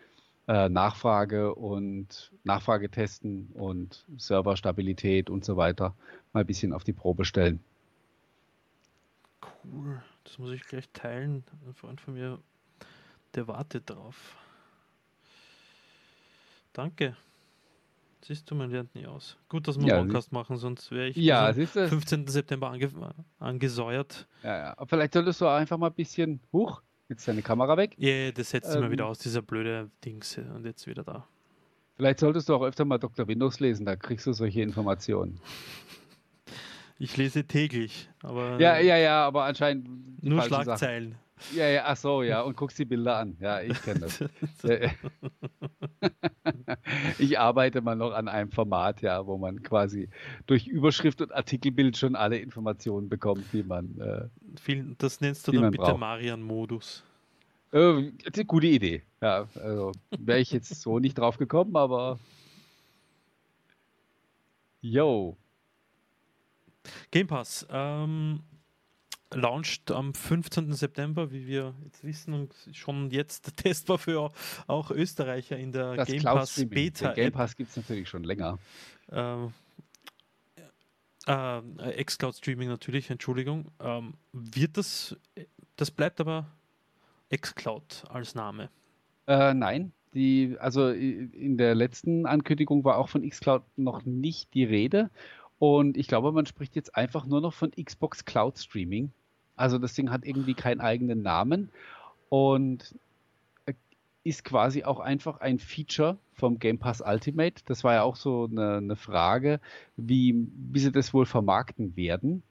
[0.47, 5.95] äh, Nachfrage und Nachfrage testen und Serverstabilität und so weiter
[6.33, 7.63] mal ein bisschen auf die Probe stellen.
[9.63, 10.01] Cool.
[10.23, 11.43] Das muss ich gleich teilen.
[11.65, 12.39] Ein Freund von mir,
[13.35, 14.35] der wartet drauf.
[16.73, 17.15] Danke.
[18.23, 19.37] Siehst du, man lernt nie aus.
[19.49, 22.27] Gut, dass wir ja, einen Podcast machen, sonst wäre ich ja, am 15.
[22.27, 22.89] September ange
[23.39, 24.27] angesäuert.
[24.43, 24.85] Ja, ja.
[24.85, 26.83] Vielleicht solltest du einfach mal ein bisschen hoch.
[27.11, 27.93] Jetzt deine Kamera weg.
[27.97, 30.37] Ja, yeah, das setzt ähm, immer wieder aus, dieser blöde Dings.
[30.37, 31.27] Und jetzt wieder da.
[31.97, 33.27] Vielleicht solltest du auch öfter mal Dr.
[33.27, 35.41] Windows lesen, da kriegst du solche Informationen.
[36.99, 38.57] Ich lese täglich, aber.
[38.61, 40.23] Ja, ja, ja, aber anscheinend.
[40.23, 41.11] Nur Schlagzeilen.
[41.11, 41.30] Sachen.
[41.55, 43.37] Ja, ja, ach so, ja, und guckst die Bilder an.
[43.39, 44.23] Ja, ich kenne das.
[47.19, 50.09] ich arbeite mal noch an einem Format, ja, wo man quasi
[50.45, 53.99] durch Überschrift und Artikelbild schon alle Informationen bekommt, die man.
[53.99, 54.27] Äh,
[54.97, 57.03] das nennst du dann bitte Marian-Modus.
[57.71, 58.11] Äh,
[58.45, 59.03] gute Idee.
[59.21, 62.19] Ja, also wäre ich jetzt so nicht drauf gekommen, aber.
[64.81, 65.37] Yo.
[67.11, 68.41] Game Pass ähm,
[69.33, 70.73] launcht am 15.
[70.73, 74.31] September, wie wir jetzt wissen, und schon jetzt testbar für
[74.67, 77.07] auch Österreicher in der das Game Pass Beta.
[77.09, 78.57] Den Game Pass gibt es natürlich schon länger.
[79.11, 79.53] Ähm,
[81.27, 83.71] äh, Xcloud Streaming natürlich, Entschuldigung.
[83.79, 85.15] Ähm, wird das,
[85.75, 86.47] das bleibt aber
[87.35, 88.69] Xcloud als Name?
[89.27, 94.63] Äh, nein, die, also in der letzten Ankündigung war auch von Xcloud noch nicht die
[94.63, 95.09] Rede.
[95.59, 99.11] Und ich glaube, man spricht jetzt einfach nur noch von Xbox Cloud Streaming.
[99.55, 101.69] Also das Ding hat irgendwie keinen eigenen Namen
[102.29, 102.95] und
[104.23, 107.63] ist quasi auch einfach ein Feature vom Game Pass Ultimate.
[107.65, 109.59] Das war ja auch so eine, eine Frage,
[109.97, 112.43] wie, wie sie das wohl vermarkten werden.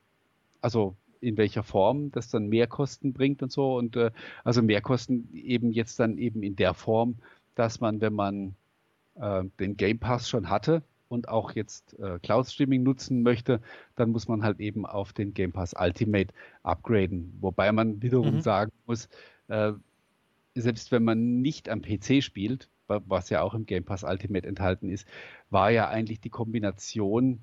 [0.61, 3.77] Also in welcher Form das dann Mehrkosten bringt und so.
[3.77, 4.11] Und äh,
[4.43, 7.17] also Mehrkosten eben jetzt dann eben in der Form,
[7.55, 8.55] dass man, wenn man
[9.15, 13.61] äh, den Game Pass schon hatte und auch jetzt äh, Cloud Streaming nutzen möchte,
[13.97, 16.33] dann muss man halt eben auf den Game Pass Ultimate
[16.63, 17.37] upgraden.
[17.41, 18.41] Wobei man wiederum mhm.
[18.41, 19.09] sagen muss,
[19.49, 19.73] äh,
[20.55, 24.89] selbst wenn man nicht am PC spielt, was ja auch im Game Pass Ultimate enthalten
[24.89, 25.07] ist,
[25.51, 27.41] war ja eigentlich die Kombination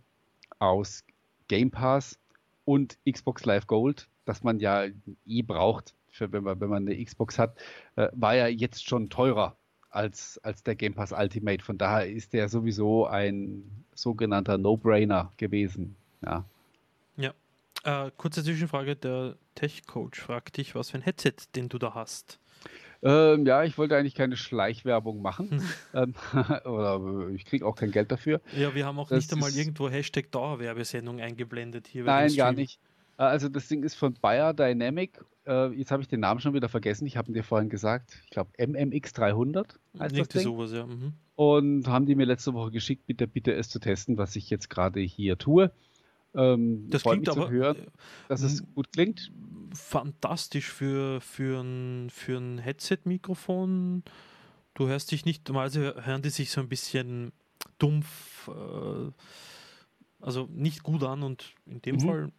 [0.60, 1.04] aus
[1.48, 2.20] Game Pass
[2.66, 4.86] und Xbox Live Gold, das man ja
[5.26, 7.58] eh braucht, für, wenn, man, wenn man eine Xbox hat,
[7.96, 9.58] äh, war ja jetzt schon teurer
[9.90, 11.64] als, als der Game Pass Ultimate.
[11.64, 15.96] Von daher ist der sowieso ein sogenannter No-Brainer gewesen.
[16.24, 16.46] Ja.
[17.16, 17.34] Ja.
[17.84, 22.40] Äh, kurze Zwischenfrage: Der Tech-Coach fragt dich, was für ein Headset, den du da hast.
[23.04, 25.52] Ähm, ja, ich wollte eigentlich keine Schleichwerbung machen.
[25.52, 25.64] Hm.
[25.94, 26.14] ähm,
[26.66, 28.42] oder ich kriege auch kein Geld dafür.
[28.56, 32.04] Ja, wir haben auch das nicht einmal irgendwo Hashtag Dauerwerbesendung eingeblendet hier.
[32.04, 32.80] Nein, gar nicht.
[33.18, 35.20] Äh, also das Ding ist von Bayer Dynamic.
[35.48, 37.06] Äh, jetzt habe ich den Namen schon wieder vergessen.
[37.06, 38.22] Ich habe ihn dir vorhin gesagt.
[38.26, 40.44] Ich glaube MMX 300 heißt das Ding.
[40.44, 40.86] Sowas, ja.
[40.86, 41.14] Mhm.
[41.36, 44.70] Und haben die mir letzte Woche geschickt, bitte, bitte es zu testen, was ich jetzt
[44.70, 45.72] gerade hier tue.
[46.36, 47.88] Ähm, das klingt aber, hören,
[48.28, 49.32] dass es gut klingt.
[49.74, 54.04] Fantastisch für, für ein, für ein Headset-Mikrofon.
[54.74, 57.32] Du hörst dich nicht, normalerweise hören die sich so ein bisschen
[57.80, 59.12] dumpf, äh,
[60.20, 62.02] also nicht gut an und in dem mhm.
[62.02, 62.32] Fall.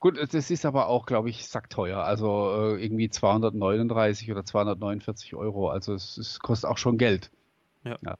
[0.00, 1.98] Gut, das ist aber auch, glaube ich, sackteuer.
[2.04, 5.70] Also äh, irgendwie 239 oder 249 Euro.
[5.70, 7.30] Also es, es kostet auch schon Geld.
[7.84, 7.96] Ja.
[8.02, 8.16] ja.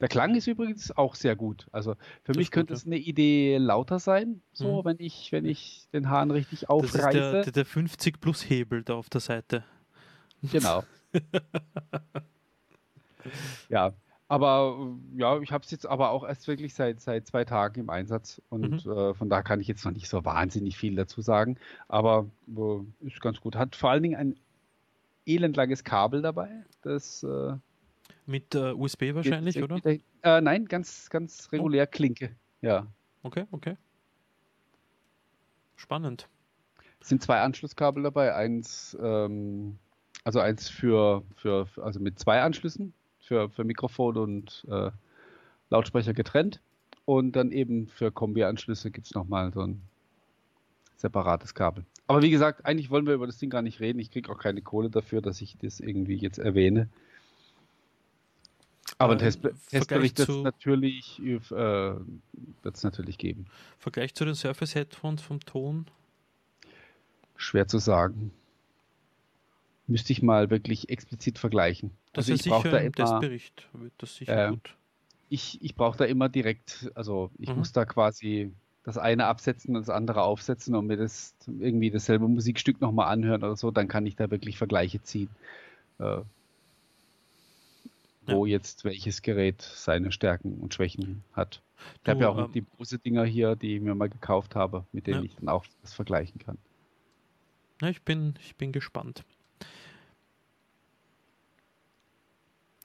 [0.00, 1.68] Der Klang ist übrigens auch sehr gut.
[1.72, 4.84] Also für das mich könnte es eine Idee lauter sein, so mhm.
[4.84, 7.20] wenn ich, wenn ich den Hahn richtig aufreiße.
[7.20, 9.64] Das ist der, der 50 plus Hebel da auf der Seite.
[10.42, 10.82] Genau.
[13.68, 13.92] ja,
[14.32, 17.90] aber ja, ich habe es jetzt aber auch erst wirklich seit, seit zwei Tagen im
[17.90, 18.90] Einsatz und mhm.
[18.90, 21.58] äh, von da kann ich jetzt noch nicht so wahnsinnig viel dazu sagen.
[21.86, 23.56] Aber äh, ist ganz gut.
[23.56, 24.40] Hat vor allen Dingen ein
[25.26, 26.48] elendlanges Kabel dabei,
[26.80, 27.52] das äh,
[28.24, 29.78] mit äh, USB wahrscheinlich, Geht, oder?
[29.84, 31.90] Äh, nein, ganz, ganz regulär oh.
[31.90, 32.34] Klinke.
[32.62, 32.86] Ja.
[33.22, 33.76] Okay, okay.
[35.76, 36.26] Spannend.
[37.02, 39.78] Es sind zwei Anschlusskabel dabei, eins, ähm,
[40.24, 42.94] also eins für, für, also mit zwei Anschlüssen
[43.32, 44.90] für, für Mikrofon und äh,
[45.70, 46.60] Lautsprecher getrennt.
[47.06, 49.80] Und dann eben für Kombi-Anschlüsse gibt es nochmal so ein
[50.96, 51.84] separates Kabel.
[52.06, 53.98] Aber wie gesagt, eigentlich wollen wir über das Ding gar nicht reden.
[53.98, 56.88] Ich kriege auch keine Kohle dafür, dass ich das irgendwie jetzt erwähne.
[58.98, 61.94] Aber ein äh, Test, Testbericht wird es natürlich, äh,
[62.82, 63.46] natürlich geben.
[63.78, 65.86] Vergleich zu den Surface Headphones vom Ton?
[67.36, 68.30] Schwer zu sagen.
[69.92, 71.90] Müsste ich mal wirklich explizit vergleichen.
[72.12, 73.68] Das also ist sicher da im Testbericht.
[73.74, 74.74] Wird das sicher äh, gut.
[75.28, 77.58] Ich, ich brauche da immer direkt, also ich mhm.
[77.58, 78.52] muss da quasi
[78.84, 83.44] das eine absetzen und das andere aufsetzen und mir das irgendwie dasselbe Musikstück nochmal anhören
[83.44, 85.28] oder so, dann kann ich da wirklich Vergleiche ziehen.
[85.98, 86.22] Äh,
[88.26, 88.52] wo ja.
[88.52, 91.60] jetzt welches Gerät seine Stärken und Schwächen hat.
[92.02, 95.06] Ich habe ja auch ähm, die Bose-Dinger hier, die ich mir mal gekauft habe, mit
[95.06, 95.24] denen ja.
[95.24, 96.56] ich dann auch das vergleichen kann.
[97.80, 99.24] Ja, ich bin, ich bin gespannt.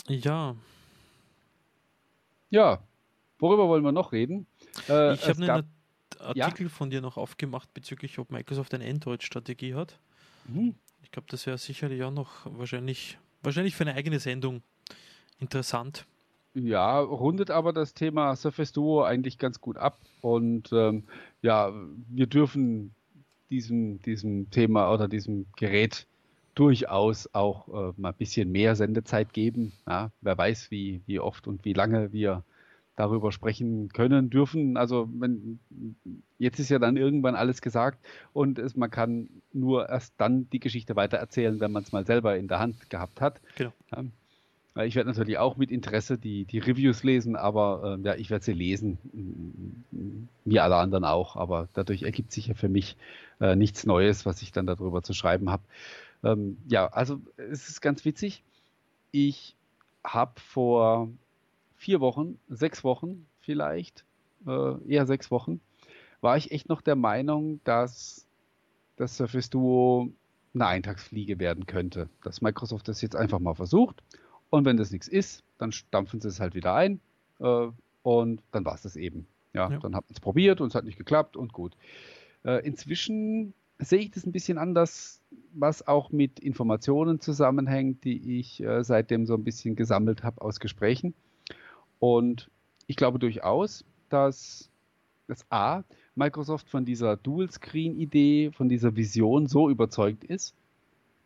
[0.07, 0.55] Ja.
[2.49, 2.81] Ja,
[3.39, 4.47] worüber wollen wir noch reden?
[4.87, 5.69] Äh, ich habe einen
[6.19, 6.69] Artikel ja?
[6.69, 9.99] von dir noch aufgemacht bezüglich, ob Microsoft eine Android-Strategie hat.
[10.47, 10.75] Mhm.
[11.03, 14.61] Ich glaube, das wäre sicherlich auch noch wahrscheinlich, wahrscheinlich für eine eigene Sendung
[15.39, 16.05] interessant.
[16.53, 19.99] Ja, rundet aber das Thema Surface Duo eigentlich ganz gut ab.
[20.21, 21.03] Und ähm,
[21.41, 21.71] ja,
[22.09, 22.95] wir dürfen
[23.49, 26.07] diesem, diesem Thema oder diesem Gerät
[26.57, 29.73] durchaus auch äh, mal ein bisschen mehr Sendezeit geben.
[29.87, 32.43] Ja, wer weiß, wie, wie oft und wie lange wir
[32.95, 34.75] darüber sprechen können, dürfen.
[34.75, 35.59] Also wenn,
[36.39, 38.03] jetzt ist ja dann irgendwann alles gesagt
[38.33, 42.35] und es, man kann nur erst dann die Geschichte weitererzählen, wenn man es mal selber
[42.37, 43.39] in der Hand gehabt hat.
[43.55, 43.71] Genau.
[43.91, 48.31] Ja, ich werde natürlich auch mit Interesse die, die Reviews lesen, aber äh, ja, ich
[48.31, 48.97] werde sie lesen,
[50.45, 51.35] wie alle anderen auch.
[51.35, 52.95] Aber dadurch ergibt sich ja für mich
[53.39, 55.63] äh, nichts Neues, was ich dann darüber zu schreiben habe.
[56.23, 58.43] Ähm, ja, also es ist ganz witzig.
[59.11, 59.55] Ich
[60.03, 61.09] habe vor
[61.75, 64.03] vier Wochen, sechs Wochen vielleicht,
[64.45, 65.61] äh, eher sechs Wochen,
[66.21, 68.25] war ich echt noch der Meinung, dass
[68.95, 70.11] das Surface Duo
[70.53, 72.09] eine Eintagsfliege werden könnte.
[72.23, 74.01] Dass Microsoft das jetzt einfach mal versucht
[74.49, 76.99] und wenn das nichts ist, dann stampfen sie es halt wieder ein
[77.39, 77.67] äh,
[78.03, 79.27] und dann war es das eben.
[79.53, 79.79] Ja, ja.
[79.79, 81.75] dann hat man es probiert und es hat nicht geklappt und gut.
[82.43, 85.21] Äh, inzwischen sehe ich das ein bisschen anders,
[85.53, 90.59] was auch mit Informationen zusammenhängt, die ich äh, seitdem so ein bisschen gesammelt habe aus
[90.59, 91.13] Gesprächen.
[91.99, 92.49] Und
[92.87, 94.69] ich glaube durchaus, dass
[95.27, 95.83] das A,
[96.15, 100.55] Microsoft von dieser Dual-Screen-Idee, von dieser Vision so überzeugt ist,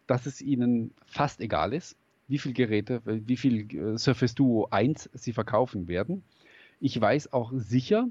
[0.07, 1.95] dass es ihnen fast egal ist,
[2.27, 6.23] wie viele Geräte, wie viel äh, Surface Duo 1 sie verkaufen werden.
[6.79, 8.07] Ich weiß auch sicher,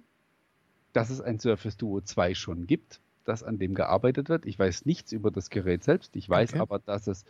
[0.92, 3.00] dass es ein Surface Duo 2 schon gibt
[3.30, 4.44] dass an dem gearbeitet wird.
[4.44, 6.16] Ich weiß nichts über das Gerät selbst.
[6.16, 6.60] Ich weiß okay.
[6.60, 7.24] aber, dass es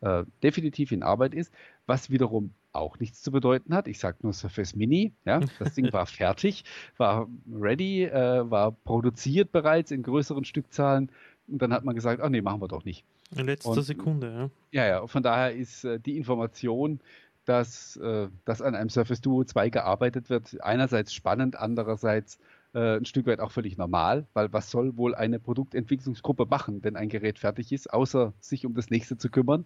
[0.00, 1.54] äh, definitiv in Arbeit ist,
[1.86, 3.86] was wiederum auch nichts zu bedeuten hat.
[3.86, 5.12] Ich sage nur Surface Mini.
[5.24, 6.64] Ja, das Ding war fertig,
[6.96, 11.10] war ready, äh, war produziert bereits in größeren Stückzahlen.
[11.46, 13.04] Und dann hat man gesagt, ach nee, machen wir doch nicht.
[13.36, 14.82] In letzter und, Sekunde, ja.
[14.82, 15.06] Ja, ja.
[15.06, 17.00] Von daher ist äh, die Information,
[17.44, 22.38] dass, äh, dass an einem Surface Duo 2 gearbeitet wird, einerseits spannend, andererseits
[22.74, 26.96] äh, ein Stück weit auch völlig normal, weil was soll wohl eine Produktentwicklungsgruppe machen, wenn
[26.96, 29.64] ein Gerät fertig ist, außer sich um das nächste zu kümmern.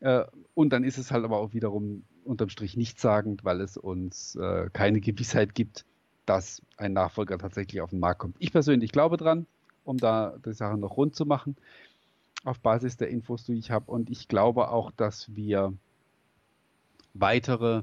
[0.00, 4.36] Äh, und dann ist es halt aber auch wiederum unterm Strich nichtssagend, weil es uns
[4.36, 5.84] äh, keine Gewissheit gibt,
[6.24, 8.36] dass ein Nachfolger tatsächlich auf den Markt kommt.
[8.38, 9.46] Ich persönlich glaube dran,
[9.84, 11.56] um da die Sache noch rund zu machen,
[12.44, 13.90] auf Basis der Infos, die ich habe.
[13.90, 15.72] Und ich glaube auch, dass wir
[17.14, 17.82] weitere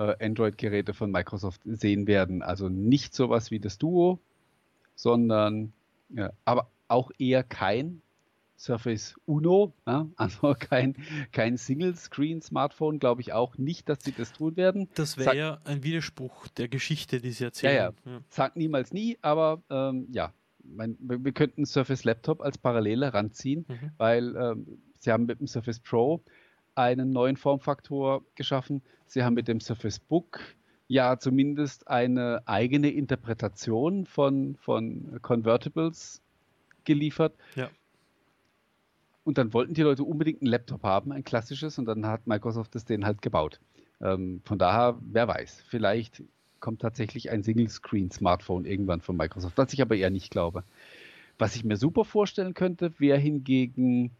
[0.00, 2.42] Android-Geräte von Microsoft sehen werden.
[2.42, 4.18] Also nicht sowas wie das Duo,
[4.94, 5.72] sondern
[6.10, 8.02] ja, aber auch eher kein
[8.60, 10.94] Surface Uno, ja, also kein,
[11.32, 14.88] kein Single-Screen-Smartphone, glaube ich auch nicht, dass sie das tun werden.
[14.94, 17.74] Das wäre ja ein Widerspruch der Geschichte, die sie erzählen.
[17.74, 18.12] Ja, ja.
[18.12, 18.20] ja.
[18.28, 23.90] Sagt niemals nie, aber ähm, ja, mein, wir könnten Surface Laptop als Parallele ranziehen, mhm.
[23.96, 24.66] weil ähm,
[24.98, 26.22] sie haben mit dem Surface Pro
[26.74, 28.82] einen neuen Formfaktor geschaffen.
[29.06, 30.40] Sie haben mit dem Surface Book
[30.88, 36.20] ja zumindest eine eigene Interpretation von, von Convertibles
[36.84, 37.34] geliefert.
[37.54, 37.70] Ja.
[39.22, 42.74] Und dann wollten die Leute unbedingt ein Laptop haben, ein klassisches, und dann hat Microsoft
[42.74, 43.60] das denen halt gebaut.
[44.00, 46.24] Ähm, von daher, wer weiß, vielleicht
[46.58, 50.64] kommt tatsächlich ein Single-Screen-Smartphone irgendwann von Microsoft, was ich aber eher nicht glaube.
[51.38, 54.10] Was ich mir super vorstellen könnte, wäre hingegen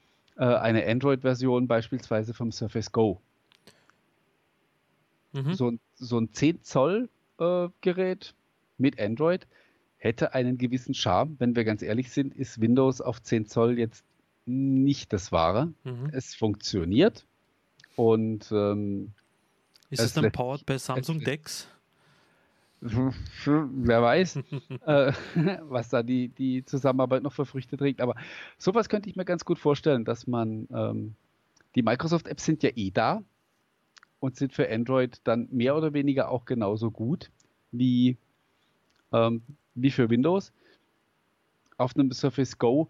[0.41, 3.21] äh, eine Android-Version beispielsweise vom Surface Go.
[5.33, 5.55] Mhm.
[5.55, 8.35] So, so, ein 10 Zoll äh, Gerät
[8.79, 9.47] mit Android
[9.99, 11.37] hätte einen gewissen Charme.
[11.39, 14.03] Wenn wir ganz ehrlich sind, ist Windows auf 10 Zoll jetzt
[14.47, 15.75] nicht das Wahre.
[15.85, 16.09] Mhm.
[16.13, 17.27] Es funktioniert
[17.97, 19.13] und ähm,
[19.91, 21.69] ist es dann powered bei Samsung Dex?
[22.81, 24.37] Wer weiß,
[24.87, 25.13] äh,
[25.63, 28.01] was da die, die Zusammenarbeit noch für Früchte trägt.
[28.01, 28.15] Aber
[28.59, 31.15] sowas könnte ich mir ganz gut vorstellen, dass man, ähm,
[31.75, 33.23] die Microsoft-Apps sind ja eh da
[34.19, 37.31] und sind für Android dann mehr oder weniger auch genauso gut
[37.71, 38.17] wie,
[39.13, 39.43] ähm,
[39.75, 40.53] wie für Windows.
[41.77, 42.89] Auf einem Surface Go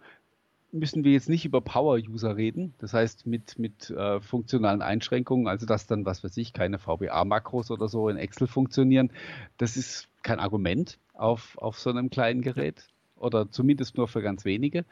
[0.72, 5.66] müssen wir jetzt nicht über Power-User reden, das heißt mit, mit äh, funktionalen Einschränkungen, also
[5.66, 9.10] dass dann, was weiß ich, keine VBA-Makros oder so in Excel funktionieren.
[9.58, 14.44] Das ist kein Argument auf, auf so einem kleinen Gerät oder zumindest nur für ganz
[14.44, 14.84] wenige.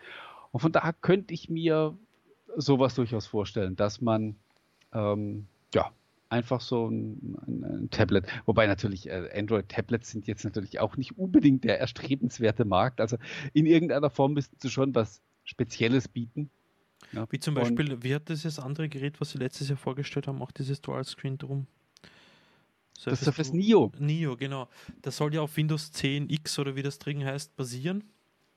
[0.52, 1.96] Und von daher könnte ich mir
[2.56, 4.36] sowas durchaus vorstellen, dass man
[4.92, 5.90] ähm, ja,
[6.28, 8.26] einfach so ein, ein, Tablet.
[8.46, 13.00] Wobei natürlich äh, Android-Tablets sind jetzt natürlich auch nicht unbedingt der erstrebenswerte Markt.
[13.00, 13.16] Also
[13.52, 16.50] in irgendeiner Form müssten sie schon was Spezielles bieten.
[17.12, 17.26] Ja.
[17.30, 20.42] Wie zum Beispiel, und, wie hat das andere Gerät, was Sie letztes Jahr vorgestellt haben,
[20.42, 21.66] auch dieses Dual Screen drum?
[22.98, 23.90] Surface das Surface Neo.
[23.98, 24.68] Neo, genau.
[25.00, 28.04] Das soll ja auf Windows 10 X oder wie das drin heißt, basieren.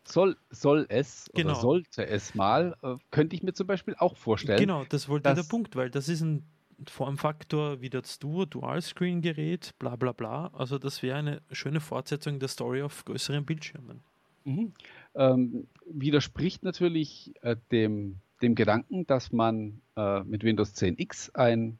[0.03, 1.51] Soll, soll es genau.
[1.51, 4.59] oder sollte es mal, äh, könnte ich mir zum Beispiel auch vorstellen.
[4.59, 6.43] Genau, das wollte der Punkt, weil das ist ein
[6.87, 10.47] Formfaktor wie das Duo, Dual-Screen-Gerät, bla bla bla.
[10.47, 14.03] Also das wäre eine schöne Fortsetzung der Story auf größeren Bildschirmen.
[14.43, 14.73] Mhm
[15.15, 21.77] ähm, widerspricht natürlich äh, dem, dem Gedanken, dass man äh, mit Windows 10X ein,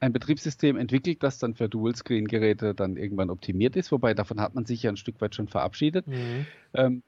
[0.00, 4.66] ein Betriebssystem entwickelt, das dann für Dual-Screen-Geräte dann irgendwann optimiert ist, wobei davon hat man
[4.66, 6.06] sich ja ein Stück weit schon verabschiedet.
[6.06, 6.46] Mhm.
[6.74, 7.02] Ähm,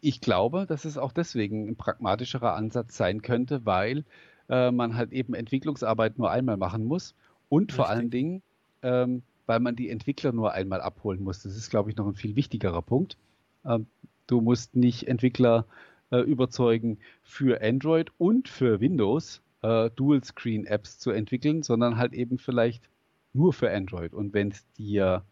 [0.00, 4.04] ich glaube, dass es auch deswegen ein pragmatischerer Ansatz sein könnte, weil
[4.50, 7.14] äh, man halt eben Entwicklungsarbeit nur einmal machen muss
[7.48, 7.76] und Richtig.
[7.76, 8.42] vor allen Dingen,
[8.82, 11.42] ähm, weil man die Entwickler nur einmal abholen muss.
[11.42, 13.16] Das ist, glaube ich, noch ein viel wichtigerer Punkt.
[13.64, 13.86] Ähm,
[14.26, 15.66] Du musst nicht Entwickler
[16.10, 22.88] äh, überzeugen, für Android und für Windows äh, Dual-Screen-Apps zu entwickeln, sondern halt eben vielleicht
[23.32, 24.14] nur für Android.
[24.14, 25.24] Und wenn es dir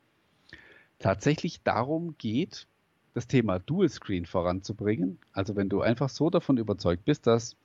[0.99, 2.67] tatsächlich darum geht,
[3.15, 7.57] das Thema Dual-Screen voranzubringen, also wenn du einfach so davon überzeugt bist, dass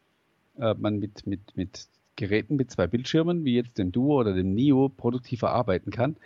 [0.57, 4.53] äh, man mit, mit, mit Geräten mit zwei Bildschirmen, wie jetzt dem Duo oder dem
[4.53, 6.17] Neo, produktiver arbeiten kann,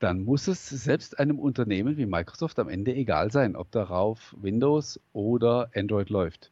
[0.00, 4.98] dann muss es selbst einem Unternehmen wie Microsoft am Ende egal sein, ob darauf Windows
[5.12, 6.50] oder Android läuft.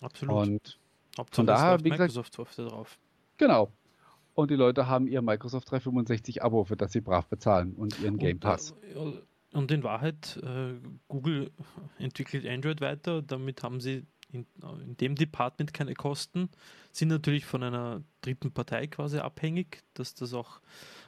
[0.00, 0.34] Absolut.
[0.34, 0.78] Und
[1.18, 2.98] Hauptsache von daher, wie gesagt, Microsoft Software drauf.
[3.36, 3.70] Genau.
[4.34, 8.16] Und die Leute haben ihr Microsoft 365 Abo, für das sie brav bezahlen und ihren
[8.16, 8.74] Game äh, Pass.
[8.94, 9.22] Und,
[9.52, 10.74] und in Wahrheit, äh,
[11.08, 11.50] Google
[11.98, 14.46] entwickelt Android weiter, damit haben sie in,
[14.86, 16.48] in, dem Department keine Kosten,
[16.92, 20.60] sind natürlich von einer dritten Partei quasi abhängig, dass das auch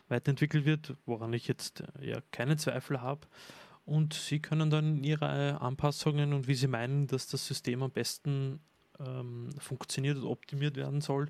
[0.09, 3.27] weiterentwickelt wird, woran ich jetzt äh, ja keine Zweifel habe.
[3.85, 8.61] Und sie können dann ihre Anpassungen und wie sie meinen, dass das System am besten
[9.01, 11.27] ähm, funktioniert und optimiert werden soll,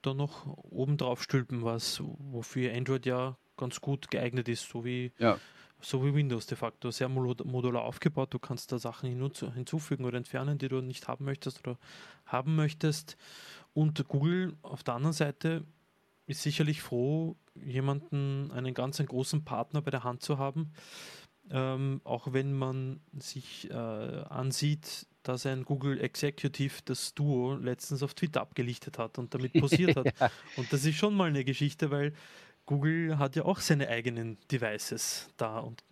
[0.00, 5.12] dann noch oben drauf stülpen, was wofür Android ja ganz gut geeignet ist, so wie,
[5.18, 5.38] ja.
[5.80, 6.90] so wie Windows de facto.
[6.90, 8.32] Sehr modular aufgebaut.
[8.32, 11.78] Du kannst da Sachen hinzufügen oder entfernen, die du nicht haben möchtest oder
[12.26, 13.16] haben möchtest.
[13.74, 15.64] Und Google auf der anderen Seite
[16.26, 20.72] ist sicherlich froh, jemanden, einen ganz großen Partner bei der Hand zu haben.
[21.50, 28.14] Ähm, auch wenn man sich äh, ansieht, dass ein Google Executive das Duo letztens auf
[28.14, 30.06] Twitter abgelichtet hat und damit posiert hat.
[30.20, 30.30] ja.
[30.56, 32.12] Und das ist schon mal eine Geschichte, weil
[32.66, 35.82] Google hat ja auch seine eigenen Devices da und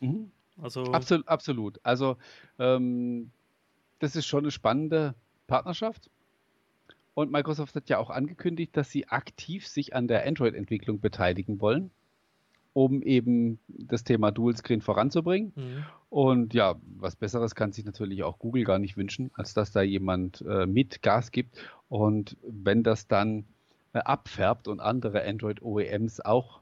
[0.00, 0.30] mhm.
[0.60, 1.80] also absolut, absolut.
[1.82, 2.16] Also
[2.58, 3.30] ähm,
[3.98, 5.14] das ist schon eine spannende
[5.46, 6.10] Partnerschaft.
[7.18, 11.90] Und Microsoft hat ja auch angekündigt, dass sie aktiv sich an der Android-Entwicklung beteiligen wollen
[12.74, 15.52] um eben das Thema Dual Screen voranzubringen.
[15.56, 15.84] Mhm.
[16.10, 19.82] Und ja, was Besseres kann sich natürlich auch Google gar nicht wünschen, als dass da
[19.82, 21.58] jemand äh, mit Gas gibt.
[21.88, 23.46] Und wenn das dann
[23.94, 26.60] äh, abfärbt und andere Android OEMs auch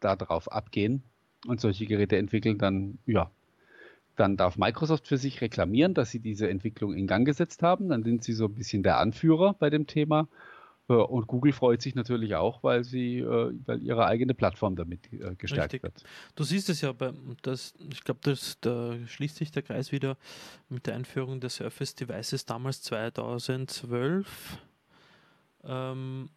[0.00, 1.04] darauf abgehen
[1.46, 3.30] und solche Geräte entwickeln, dann ja,
[4.16, 7.88] dann darf Microsoft für sich reklamieren, dass sie diese Entwicklung in Gang gesetzt haben.
[7.88, 10.28] Dann sind sie so ein bisschen der Anführer bei dem Thema.
[10.88, 15.34] Und Google freut sich natürlich auch, weil sie, äh, weil ihre eigene Plattform damit äh,
[15.34, 15.82] gestärkt Richtig.
[15.82, 16.04] wird.
[16.36, 17.12] Du siehst es ja, bei,
[17.42, 18.20] das, ich glaube,
[18.60, 20.16] da schließt sich der Kreis wieder
[20.68, 24.58] mit der Einführung der Surface Devices damals 2012.
[25.64, 26.30] Ähm,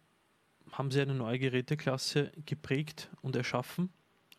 [0.72, 3.90] haben sie eine neue Geräteklasse geprägt und erschaffen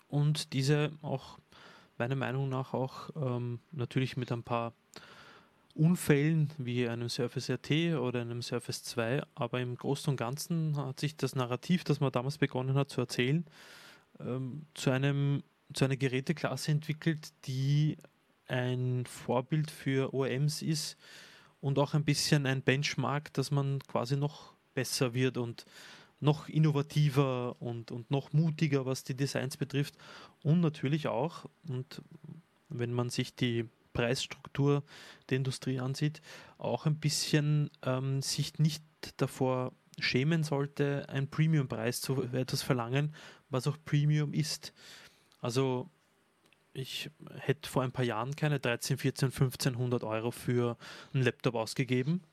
[0.07, 1.39] und diese auch
[2.01, 4.73] meiner Meinung nach auch ähm, natürlich mit ein paar
[5.75, 10.99] Unfällen wie einem Surface RT oder einem Surface 2, aber im Großen und Ganzen hat
[10.99, 13.45] sich das Narrativ, das man damals begonnen hat zu erzählen,
[14.19, 15.43] ähm, zu, einem,
[15.75, 17.97] zu einer Geräteklasse entwickelt, die
[18.47, 20.97] ein Vorbild für OEMs ist
[21.61, 25.37] und auch ein bisschen ein Benchmark, dass man quasi noch besser wird.
[25.37, 25.65] Und
[26.21, 29.95] noch innovativer und, und noch mutiger, was die Designs betrifft.
[30.43, 32.01] Und natürlich auch, und
[32.69, 34.83] wenn man sich die Preisstruktur
[35.29, 36.21] der Industrie ansieht,
[36.57, 38.83] auch ein bisschen ähm, sich nicht
[39.17, 43.13] davor schämen sollte, einen Premium-Preis zu etwas verlangen,
[43.49, 44.73] was auch Premium ist.
[45.41, 45.89] Also
[46.73, 47.09] ich
[47.39, 50.77] hätte vor ein paar Jahren keine 13, 14, 1500 Euro für
[51.13, 52.23] einen Laptop ausgegeben.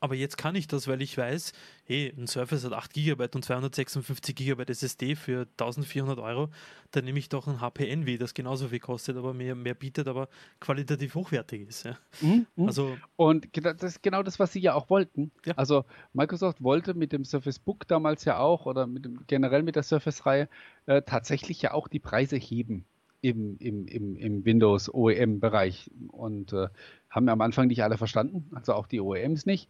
[0.00, 1.52] Aber jetzt kann ich das, weil ich weiß,
[1.84, 6.48] hey, ein Surface hat 8 GB und 256 GB SSD für 1400 Euro.
[6.90, 10.08] Dann nehme ich doch ein HP Envy, das genauso viel kostet, aber mehr, mehr bietet,
[10.08, 10.28] aber
[10.58, 11.84] qualitativ hochwertig ist.
[11.84, 11.98] Ja.
[12.22, 12.66] Mhm, mhm.
[12.66, 15.32] also, und das ist genau das, was sie ja auch wollten.
[15.44, 15.52] Ja.
[15.56, 15.84] Also
[16.14, 19.82] Microsoft wollte mit dem Surface Book damals ja auch oder mit dem, generell mit der
[19.82, 20.48] Surface-Reihe
[20.86, 22.86] äh, tatsächlich ja auch die Preise heben
[23.20, 26.68] im, im, im, im Windows OEM-Bereich und äh,
[27.10, 29.68] haben am Anfang nicht alle verstanden, also auch die OEMs nicht.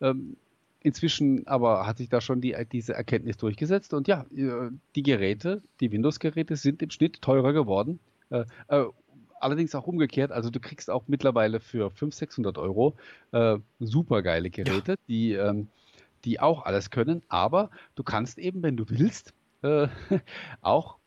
[0.00, 0.36] Ähm,
[0.82, 5.62] inzwischen aber hat sich da schon die, diese Erkenntnis durchgesetzt und ja, äh, die Geräte,
[5.80, 8.00] die Windows-Geräte sind im Schnitt teurer geworden.
[8.30, 8.86] Äh, äh,
[9.40, 12.96] allerdings auch umgekehrt, also du kriegst auch mittlerweile für 500, 600 Euro
[13.32, 14.98] äh, super geile Geräte, ja.
[15.08, 15.68] die, ähm,
[16.24, 19.88] die auch alles können, aber du kannst eben, wenn du willst, äh,
[20.60, 20.98] auch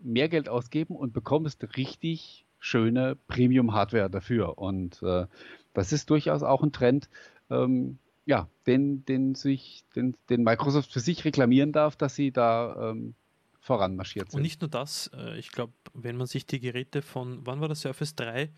[0.00, 4.58] mehr Geld ausgeben und bekommst richtig schöne Premium-Hardware dafür.
[4.58, 5.26] Und äh,
[5.74, 7.08] das ist durchaus auch ein Trend,
[7.50, 12.90] ähm, ja, den, den sich, den, den Microsoft für sich reklamieren darf, dass sie da
[12.90, 13.14] ähm,
[13.60, 14.38] voranmarschiert sind.
[14.38, 17.68] Und nicht nur das, äh, ich glaube, wenn man sich die Geräte von, wann war
[17.68, 18.50] das Surface 3?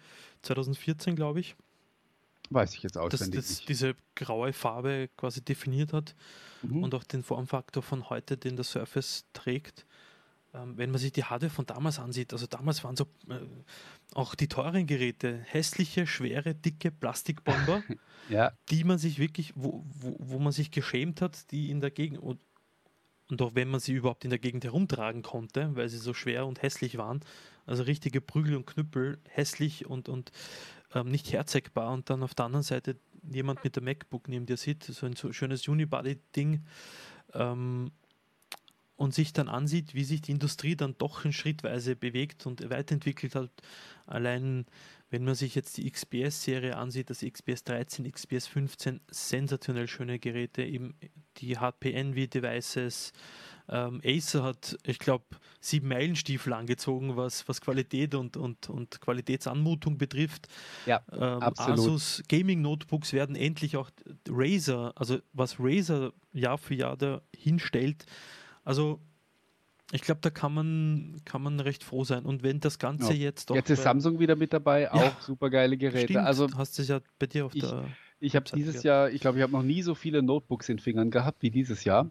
[0.43, 1.57] 2014, glaube ich.
[2.51, 6.15] Weiß ich jetzt auswendig dass, das diese graue Farbe quasi definiert hat
[6.63, 6.83] mhm.
[6.83, 9.87] und auch den Formfaktor von heute, den der Surface trägt.
[10.55, 13.41] Ähm, wenn man sich die Hardware von damals ansieht, also damals waren so äh,
[14.15, 17.83] auch die teuren Geräte hässliche, schwere, dicke Plastikbomber,
[18.29, 18.53] ja.
[18.71, 22.21] die man sich wirklich, wo, wo, wo man sich geschämt hat, die in der Gegend
[22.21, 22.39] und,
[23.31, 26.47] und auch wenn man sie überhaupt in der Gegend herumtragen konnte, weil sie so schwer
[26.47, 27.21] und hässlich waren,
[27.67, 30.31] also richtige Prügel und Knüppel, hässlich und, und
[30.95, 32.97] ähm, nicht herzeigbar und dann auf der anderen Seite
[33.29, 36.65] jemand mit der MacBook neben dir sieht, so ein so schönes Unibody-Ding,
[37.33, 37.91] ähm,
[38.97, 43.35] und sich dann ansieht, wie sich die Industrie dann doch in schrittweise bewegt und weiterentwickelt
[43.35, 43.51] hat.
[44.07, 44.67] Allein
[45.15, 50.65] wenn man sich jetzt die XPS-Serie ansieht, das XPS 13, XPS 15, sensationell schöne Geräte,
[50.65, 50.97] eben
[51.37, 53.13] die HP Envy Devices.
[53.69, 55.25] Ähm, Acer hat, ich glaube,
[55.61, 60.49] sieben Meilenstiefel angezogen, was, was Qualität und, und, und Qualitätsanmutung betrifft.
[60.85, 61.79] Ja, ähm, absolut.
[61.79, 63.91] Asus Gaming Notebooks werden endlich auch
[64.29, 68.05] Razer, also was Razer Jahr für Jahr da hinstellt,
[68.65, 69.01] also
[69.93, 72.25] ich glaube, da kann man, kann man recht froh sein.
[72.25, 73.27] Und wenn das Ganze ja.
[73.27, 73.55] jetzt doch.
[73.55, 76.13] Jetzt ist Samsung wieder mit dabei, auch ja, super geile Geräte.
[76.13, 77.85] Stimmt, also hast du es ja bei dir auf ich, der.
[78.19, 78.85] Ich habe dieses gehabt.
[78.85, 81.85] Jahr, ich glaube, ich habe noch nie so viele Notebooks in Fingern gehabt wie dieses
[81.85, 82.11] Jahr.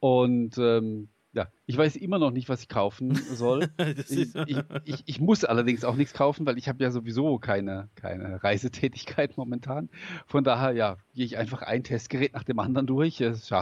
[0.00, 1.08] Und ähm,
[1.38, 3.68] ja, ich weiß immer noch nicht, was ich kaufen soll.
[4.08, 7.88] ich, ich, ich, ich, muss allerdings auch nichts kaufen, weil ich habe ja sowieso keine,
[7.94, 9.88] keine Reisetätigkeit momentan.
[10.26, 13.20] Von daher, ja, gehe ich einfach ein Testgerät nach dem anderen durch.
[13.20, 13.52] Es,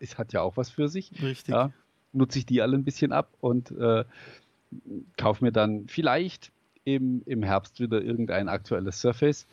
[0.00, 1.10] es hat ja auch was für sich.
[1.22, 1.54] Richtig.
[1.54, 1.72] Ja,
[2.12, 4.04] nutze ich die alle ein bisschen ab und äh,
[5.16, 6.52] kaufe mir dann vielleicht
[6.84, 9.46] im, im Herbst wieder irgendein aktuelles Surface,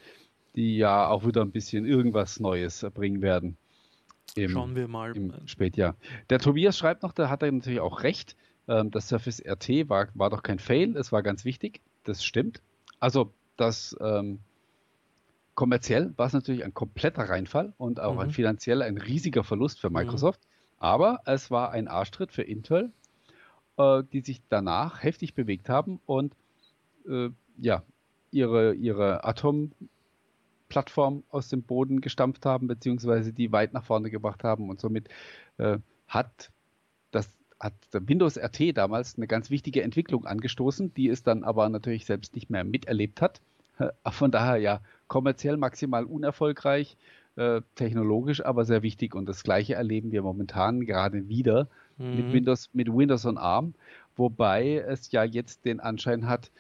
[0.58, 3.56] die ja auch wieder ein bisschen irgendwas Neues bringen werden.
[4.36, 5.16] Im, Schauen wir mal.
[5.16, 5.96] Im Spätjahr.
[6.30, 8.36] Der Tobias schreibt noch, da hat er natürlich auch recht.
[8.68, 11.82] Ähm, das Surface RT war, war doch kein Fail, es war ganz wichtig.
[12.04, 12.62] Das stimmt.
[13.00, 14.40] Also, das ähm,
[15.56, 18.20] kommerziell war es natürlich ein kompletter Reinfall und auch mhm.
[18.20, 19.98] ein finanziell ein riesiger Verlust für mhm.
[19.98, 20.42] Microsoft.
[20.42, 20.48] Mhm.
[20.80, 22.92] Aber es war ein Arschtritt für Intel,
[23.78, 26.36] äh, die sich danach heftig bewegt haben und
[27.08, 27.84] äh, ja,
[28.32, 29.24] ihre, ihre
[30.74, 34.70] Atom-Plattform aus dem Boden gestampft haben, beziehungsweise die weit nach vorne gebracht haben.
[34.70, 35.08] Und somit
[35.58, 36.50] äh, hat
[37.12, 42.06] das hat Windows RT damals eine ganz wichtige Entwicklung angestoßen, die es dann aber natürlich
[42.06, 43.42] selbst nicht mehr miterlebt hat.
[44.12, 46.98] Von daher ja kommerziell maximal unerfolgreich,
[47.36, 49.16] äh, technologisch aber sehr wichtig.
[49.16, 51.68] Und das Gleiche erleben wir momentan gerade wieder
[51.98, 52.16] mhm.
[52.16, 53.76] mit, Windows, mit Windows on ARM,
[54.16, 56.52] wobei es ja jetzt den Anschein hat,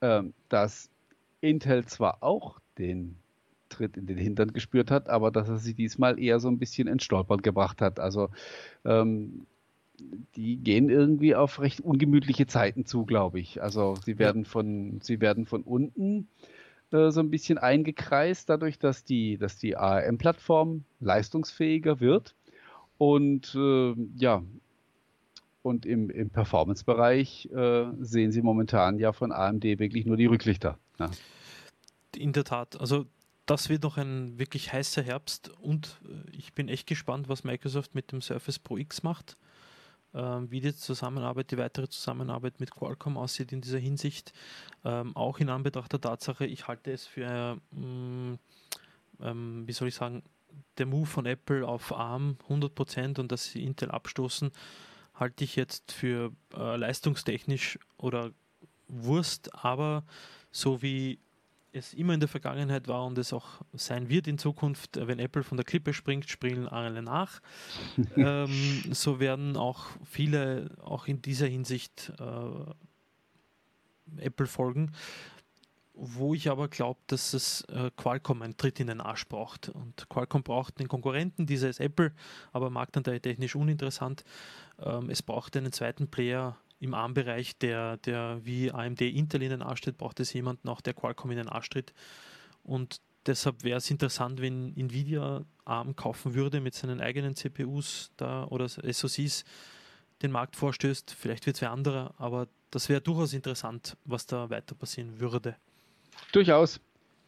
[0.00, 0.90] äh, dass
[1.40, 3.16] Intel zwar auch den
[3.74, 6.88] Tritt in den Hintern gespürt hat, aber dass er sich diesmal eher so ein bisschen
[6.88, 8.00] ins Stolpern gebracht hat.
[8.00, 8.30] Also
[8.84, 9.46] ähm,
[10.36, 13.62] die gehen irgendwie auf recht ungemütliche Zeiten zu, glaube ich.
[13.62, 16.28] Also sie werden von, sie werden von unten
[16.90, 22.34] äh, so ein bisschen eingekreist, dadurch, dass die, dass die ARM-Plattform leistungsfähiger wird.
[22.98, 24.42] Und äh, ja,
[25.62, 30.78] und im, im Performance-Bereich äh, sehen Sie momentan ja von AMD wirklich nur die Rücklichter.
[30.98, 31.10] Ja.
[32.14, 33.06] In der Tat, also
[33.46, 37.94] das wird noch ein wirklich heißer Herbst und äh, ich bin echt gespannt, was Microsoft
[37.94, 39.36] mit dem Surface Pro X macht.
[40.14, 44.32] Ähm, wie die Zusammenarbeit, die weitere Zusammenarbeit mit Qualcomm aussieht in dieser Hinsicht.
[44.84, 48.34] Ähm, auch in Anbetracht der Tatsache, ich halte es für, mm,
[49.20, 50.22] ähm, wie soll ich sagen,
[50.78, 54.52] der Move von Apple auf ARM 100% und dass sie Intel abstoßen,
[55.14, 58.30] halte ich jetzt für äh, leistungstechnisch oder
[58.86, 60.04] Wurst, aber
[60.52, 61.18] so wie
[61.74, 65.18] es immer in der Vergangenheit war und es auch sein wird in Zukunft, äh, wenn
[65.18, 67.40] Apple von der Klippe springt, springen alle nach.
[68.16, 74.92] ähm, so werden auch viele auch in dieser Hinsicht äh, Apple folgen.
[75.96, 79.68] Wo ich aber glaube, dass es äh, Qualcomm einen Tritt in den Arsch braucht.
[79.68, 82.12] Und Qualcomm braucht einen Konkurrenten, dieser ist Apple,
[82.52, 84.24] aber marktanteil technisch uninteressant.
[84.80, 89.62] Ähm, es braucht einen zweiten Player, im ARM-Bereich, der, der wie AMD Intel in den
[89.62, 91.94] Arsch tritt, braucht es jemanden auch, der Qualcomm in den Arsch tritt.
[92.62, 98.44] Und deshalb wäre es interessant, wenn Nvidia ARM kaufen würde mit seinen eigenen CPUs da
[98.44, 99.44] oder SoCs
[100.22, 101.10] den Markt vorstößt.
[101.10, 105.56] Vielleicht wird es wer anderer, aber das wäre durchaus interessant, was da weiter passieren würde.
[106.32, 106.80] Durchaus.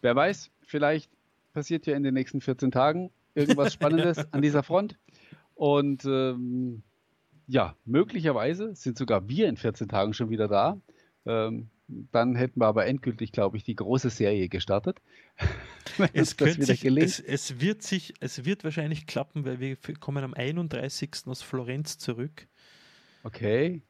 [0.03, 1.11] Wer weiß, vielleicht
[1.55, 4.99] passiert ja in den nächsten 14 Tagen irgendwas Spannendes an dieser Front.
[5.55, 6.83] Und ähm,
[7.47, 10.81] ja, möglicherweise sind sogar wir in 14 Tagen schon wieder da.
[11.25, 15.01] Ähm, dann hätten wir aber endgültig, glaube ich, die große Serie gestartet.
[16.13, 21.11] es, sich, es, es, wird sich, es wird wahrscheinlich klappen, weil wir kommen am 31.
[21.27, 22.49] aus Florenz zurück.
[23.23, 23.83] Okay.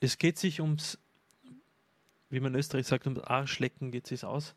[0.00, 0.98] Es geht sich ums,
[2.28, 4.54] wie man in Österreich sagt, ums Arschlecken geht es aus.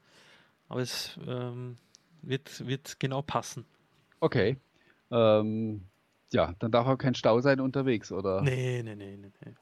[0.67, 1.77] Aber es ähm,
[2.21, 3.65] wird, wird genau passen.
[4.19, 4.57] Okay.
[5.11, 5.83] Ähm,
[6.33, 8.41] ja, dann darf auch kein Stau sein unterwegs, oder?
[8.41, 9.31] Nee, nee, nee, nee.
[9.45, 9.53] nee.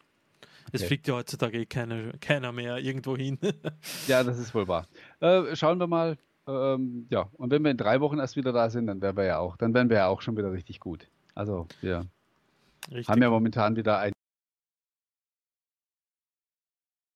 [0.72, 3.38] Es fliegt ja heutzutage eh keine, keiner mehr irgendwo hin.
[4.07, 4.88] ja, das ist wohl wahr.
[5.19, 6.17] Äh, schauen wir mal.
[6.47, 9.26] Ähm, ja, und wenn wir in drei Wochen erst wieder da sind, dann wären wir
[9.26, 11.07] ja auch, dann wären wir ja auch schon wieder richtig gut.
[11.36, 12.07] Also wir
[12.89, 13.09] richtig.
[13.09, 14.13] haben ja momentan wieder ein,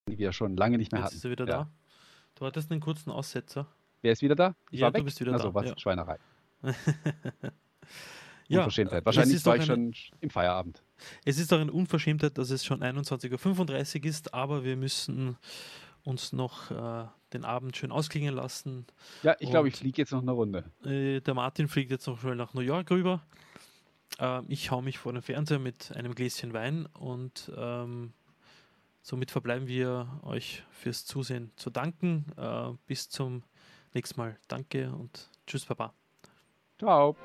[0.09, 1.15] die wir schon lange nicht mehr Jetzt hatten.
[1.17, 1.57] Ist er wieder ja.
[1.63, 1.69] da?
[2.35, 3.67] Du hattest einen kurzen Aussetzer.
[4.01, 4.53] Wer ist wieder da?
[4.69, 5.53] Ich ja, du bist wieder also, da.
[5.53, 5.79] was ja.
[5.79, 6.17] Schweinerei.
[8.47, 9.05] ja, Unverschämtheit.
[9.05, 10.83] Wahrscheinlich war ich schon im Feierabend.
[11.25, 15.37] Es ist auch eine Unverschämtheit, dass es schon 21.35 Uhr ist, aber wir müssen
[16.03, 18.85] uns noch äh, den Abend schön ausklingen lassen.
[19.23, 20.63] Ja, ich glaube, ich fliege jetzt noch eine Runde.
[20.85, 23.23] Äh, der Martin fliegt jetzt noch schnell nach New York rüber.
[24.19, 28.13] Äh, ich hau mich vor den Fernseher mit einem Gläschen Wein und ähm,
[29.01, 32.25] somit verbleiben wir euch fürs Zusehen zu danken.
[32.37, 33.43] Äh, bis zum
[33.93, 34.37] nächsten Mal.
[34.47, 35.93] Danke und tschüss, Papa.
[36.77, 37.15] Ciao.